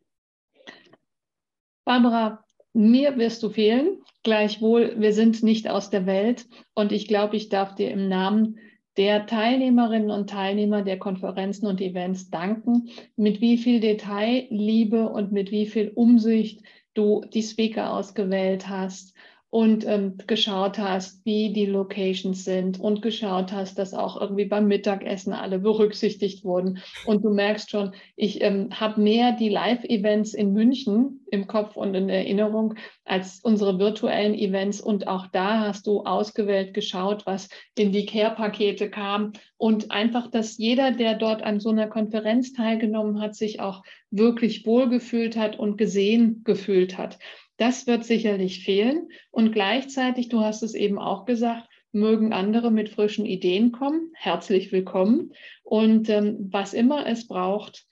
Barbara, 1.85 2.45
mir 2.73 3.17
wirst 3.17 3.43
du 3.43 3.49
fehlen. 3.49 3.99
Gleichwohl, 4.23 4.95
wir 4.99 5.13
sind 5.13 5.43
nicht 5.43 5.69
aus 5.69 5.89
der 5.89 6.05
Welt. 6.05 6.45
Und 6.73 6.91
ich 6.91 7.07
glaube, 7.07 7.35
ich 7.35 7.49
darf 7.49 7.75
dir 7.75 7.91
im 7.91 8.07
Namen 8.07 8.57
der 8.95 9.25
Teilnehmerinnen 9.25 10.11
und 10.11 10.29
Teilnehmer 10.29 10.83
der 10.83 10.99
Konferenzen 10.99 11.65
und 11.65 11.81
Events 11.81 12.29
danken, 12.29 12.89
mit 13.15 13.41
wie 13.41 13.57
viel 13.57 13.79
Detail, 13.79 14.47
Liebe 14.49 15.09
und 15.09 15.31
mit 15.31 15.51
wie 15.51 15.65
viel 15.65 15.91
Umsicht 15.95 16.61
du 16.93 17.21
die 17.33 17.43
Speaker 17.43 17.91
ausgewählt 17.93 18.67
hast 18.69 19.13
und 19.53 19.85
ähm, 19.85 20.15
geschaut 20.25 20.79
hast, 20.79 21.23
wie 21.25 21.53
die 21.53 21.67
Locations 21.67 22.43
sind 22.43 22.79
und 22.79 23.03
geschaut 23.03 23.51
hast, 23.51 23.77
dass 23.77 23.93
auch 23.93 24.19
irgendwie 24.19 24.45
beim 24.45 24.67
Mittagessen 24.67 25.31
alle 25.31 25.59
berücksichtigt 25.59 26.43
wurden. 26.43 26.79
Und 27.05 27.23
du 27.23 27.29
merkst 27.29 27.69
schon, 27.69 27.93
ich 28.15 28.41
ähm, 28.41 28.69
habe 28.71 28.99
mehr 28.99 29.33
die 29.33 29.49
Live-Events 29.49 30.33
in 30.33 30.53
München 30.53 31.19
im 31.29 31.45
Kopf 31.45 31.77
und 31.77 31.93
in 31.93 32.09
Erinnerung 32.09 32.73
als 33.05 33.41
unsere 33.43 33.77
virtuellen 33.77 34.33
Events. 34.33 34.81
Und 34.81 35.07
auch 35.07 35.27
da 35.27 35.59
hast 35.59 35.85
du 35.85 36.01
ausgewählt 36.01 36.73
geschaut, 36.73 37.27
was 37.27 37.47
in 37.77 37.91
die 37.91 38.07
Care-Pakete 38.07 38.89
kam. 38.89 39.33
Und 39.57 39.91
einfach, 39.91 40.31
dass 40.31 40.57
jeder, 40.57 40.89
der 40.89 41.13
dort 41.13 41.43
an 41.43 41.59
so 41.59 41.69
einer 41.69 41.87
Konferenz 41.87 42.53
teilgenommen 42.53 43.21
hat, 43.21 43.35
sich 43.35 43.59
auch 43.59 43.83
wirklich 44.09 44.65
wohlgefühlt 44.65 45.37
hat 45.37 45.59
und 45.59 45.77
gesehen 45.77 46.41
gefühlt 46.43 46.97
hat. 46.97 47.19
Das 47.57 47.87
wird 47.87 48.03
sicherlich 48.03 48.63
fehlen. 48.63 49.09
Und 49.31 49.51
gleichzeitig, 49.51 50.29
du 50.29 50.41
hast 50.41 50.63
es 50.63 50.73
eben 50.73 50.97
auch 50.97 51.25
gesagt, 51.25 51.67
mögen 51.91 52.33
andere 52.33 52.71
mit 52.71 52.89
frischen 52.89 53.25
Ideen 53.25 53.71
kommen. 53.71 54.11
Herzlich 54.15 54.71
willkommen. 54.71 55.33
Und 55.63 56.09
ähm, 56.09 56.49
was 56.51 56.73
immer 56.73 57.05
es 57.05 57.27
braucht, 57.27 57.85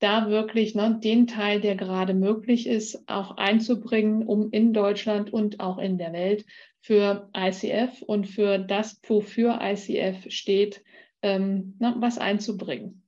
da 0.00 0.28
wirklich 0.28 0.74
ne, 0.74 0.98
den 1.02 1.26
Teil, 1.26 1.60
der 1.60 1.76
gerade 1.76 2.12
möglich 2.12 2.66
ist, 2.66 3.08
auch 3.08 3.36
einzubringen, 3.36 4.26
um 4.26 4.50
in 4.50 4.72
Deutschland 4.72 5.32
und 5.32 5.60
auch 5.60 5.78
in 5.78 5.96
der 5.96 6.12
Welt 6.12 6.44
für 6.80 7.30
ICF 7.34 8.02
und 8.02 8.26
für 8.26 8.58
das, 8.58 9.00
wofür 9.06 9.60
ICF 9.62 10.30
steht, 10.30 10.82
ähm, 11.22 11.76
ne, 11.78 11.94
was 11.98 12.18
einzubringen. 12.18 13.02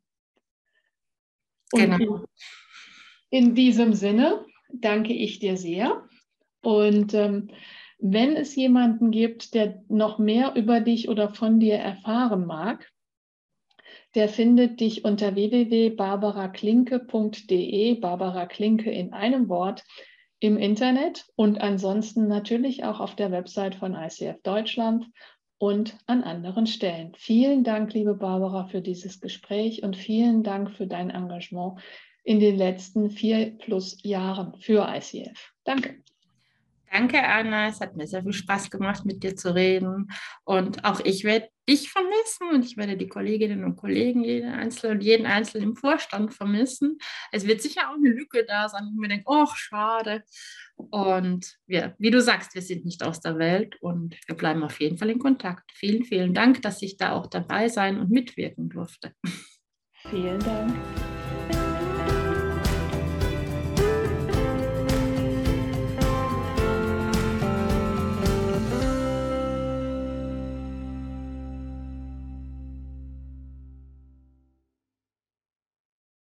Und 1.73 1.81
genau. 1.81 2.25
in, 3.31 3.47
in 3.49 3.55
diesem 3.55 3.93
Sinne 3.93 4.47
danke 4.69 5.13
ich 5.13 5.39
dir 5.39 5.57
sehr. 5.57 6.05
Und 6.63 7.15
ähm, 7.15 7.51
wenn 7.99 8.37
es 8.37 8.55
jemanden 8.55 9.11
gibt, 9.11 9.55
der 9.55 9.83
noch 9.89 10.19
mehr 10.19 10.55
über 10.55 10.81
dich 10.81 11.09
oder 11.09 11.31
von 11.31 11.59
dir 11.59 11.77
erfahren 11.77 12.45
mag, 12.47 12.93
der 14.15 14.29
findet 14.29 14.81
dich 14.81 15.05
unter 15.05 15.35
www.barbaraklinke.de, 15.35 17.95
Barbara 17.97 18.47
Klinke 18.47 18.91
in 18.91 19.13
einem 19.13 19.49
Wort, 19.49 19.85
im 20.41 20.57
Internet 20.57 21.27
und 21.35 21.61
ansonsten 21.61 22.29
natürlich 22.29 22.85
auch 22.85 23.01
auf 23.01 23.17
der 23.17 23.33
Website 23.33 23.75
von 23.75 23.95
ICF 23.95 24.41
Deutschland 24.43 25.05
und 25.59 25.97
an 26.07 26.23
anderen 26.23 26.67
Stellen. 26.67 27.13
Vielen 27.17 27.65
Dank, 27.65 27.93
liebe 27.93 28.15
Barbara, 28.15 28.67
für 28.67 28.81
dieses 28.81 29.21
Gespräch 29.21 29.83
und 29.83 29.97
vielen 29.97 30.43
Dank 30.43 30.71
für 30.71 30.87
dein 30.87 31.11
Engagement 31.11 31.81
in 32.25 32.41
den 32.41 32.57
letzten 32.57 33.11
vier 33.11 33.57
plus 33.59 33.99
Jahren 34.03 34.55
für 34.61 34.87
ICF. 34.89 35.53
Danke. 35.65 36.03
Danke, 36.91 37.23
Anna. 37.23 37.69
Es 37.69 37.81
hat 37.81 37.97
mir 37.97 38.07
sehr 38.07 38.23
viel 38.23 38.33
Spaß 38.33 38.71
gemacht, 38.71 39.05
mit 39.05 39.23
dir 39.23 39.37
zu 39.37 39.55
reden. 39.55 40.11
Und 40.45 40.85
auch 40.85 41.01
ich 41.01 41.25
werde 41.25 41.49
dich 41.69 41.91
vermissen 41.91 42.49
und 42.53 42.65
ich 42.65 42.77
werde 42.77 42.97
die 42.97 43.09
Kolleginnen 43.09 43.65
und 43.65 43.77
Kollegen, 43.77 44.25
jeden 44.25 44.51
Einzelnen 44.51 44.99
und 44.99 45.05
jeden 45.05 45.27
Einzelnen 45.27 45.71
im 45.71 45.77
Vorstand 45.77 46.33
vermissen. 46.33 46.99
Es 47.31 47.47
wird 47.47 47.61
sicher 47.61 47.91
auch 47.91 47.95
eine 47.95 48.09
Lücke 48.09 48.45
da 48.45 48.69
sein, 48.69 48.89
wo 48.93 49.01
mir 49.01 49.09
denke, 49.09 49.25
oh, 49.27 49.47
schade. 49.55 50.23
Und 50.77 51.57
wir, 51.67 51.95
wie 51.99 52.11
du 52.11 52.23
sagst, 52.23 52.55
wir 52.55 52.63
sind 52.63 52.85
nicht 52.85 53.03
aus 53.03 53.21
der 53.21 53.39
Welt 53.39 53.77
und 53.83 54.17
wir 54.27 54.37
bleiben 54.37 54.63
auf 54.63 54.81
jeden 54.81 54.97
Fall 54.97 55.11
in 55.11 55.19
Kontakt. 55.19 55.71
Vielen, 55.75 56.05
vielen 56.05 56.33
Dank, 56.33 56.63
dass 56.63 56.81
ich 56.83 56.97
da 56.97 57.13
auch 57.13 57.27
dabei 57.27 57.69
sein 57.69 57.99
und 57.99 58.11
mitwirken 58.11 58.71
durfte. 58.71 59.13
Vielen 60.09 60.39
Dank. 60.41 60.75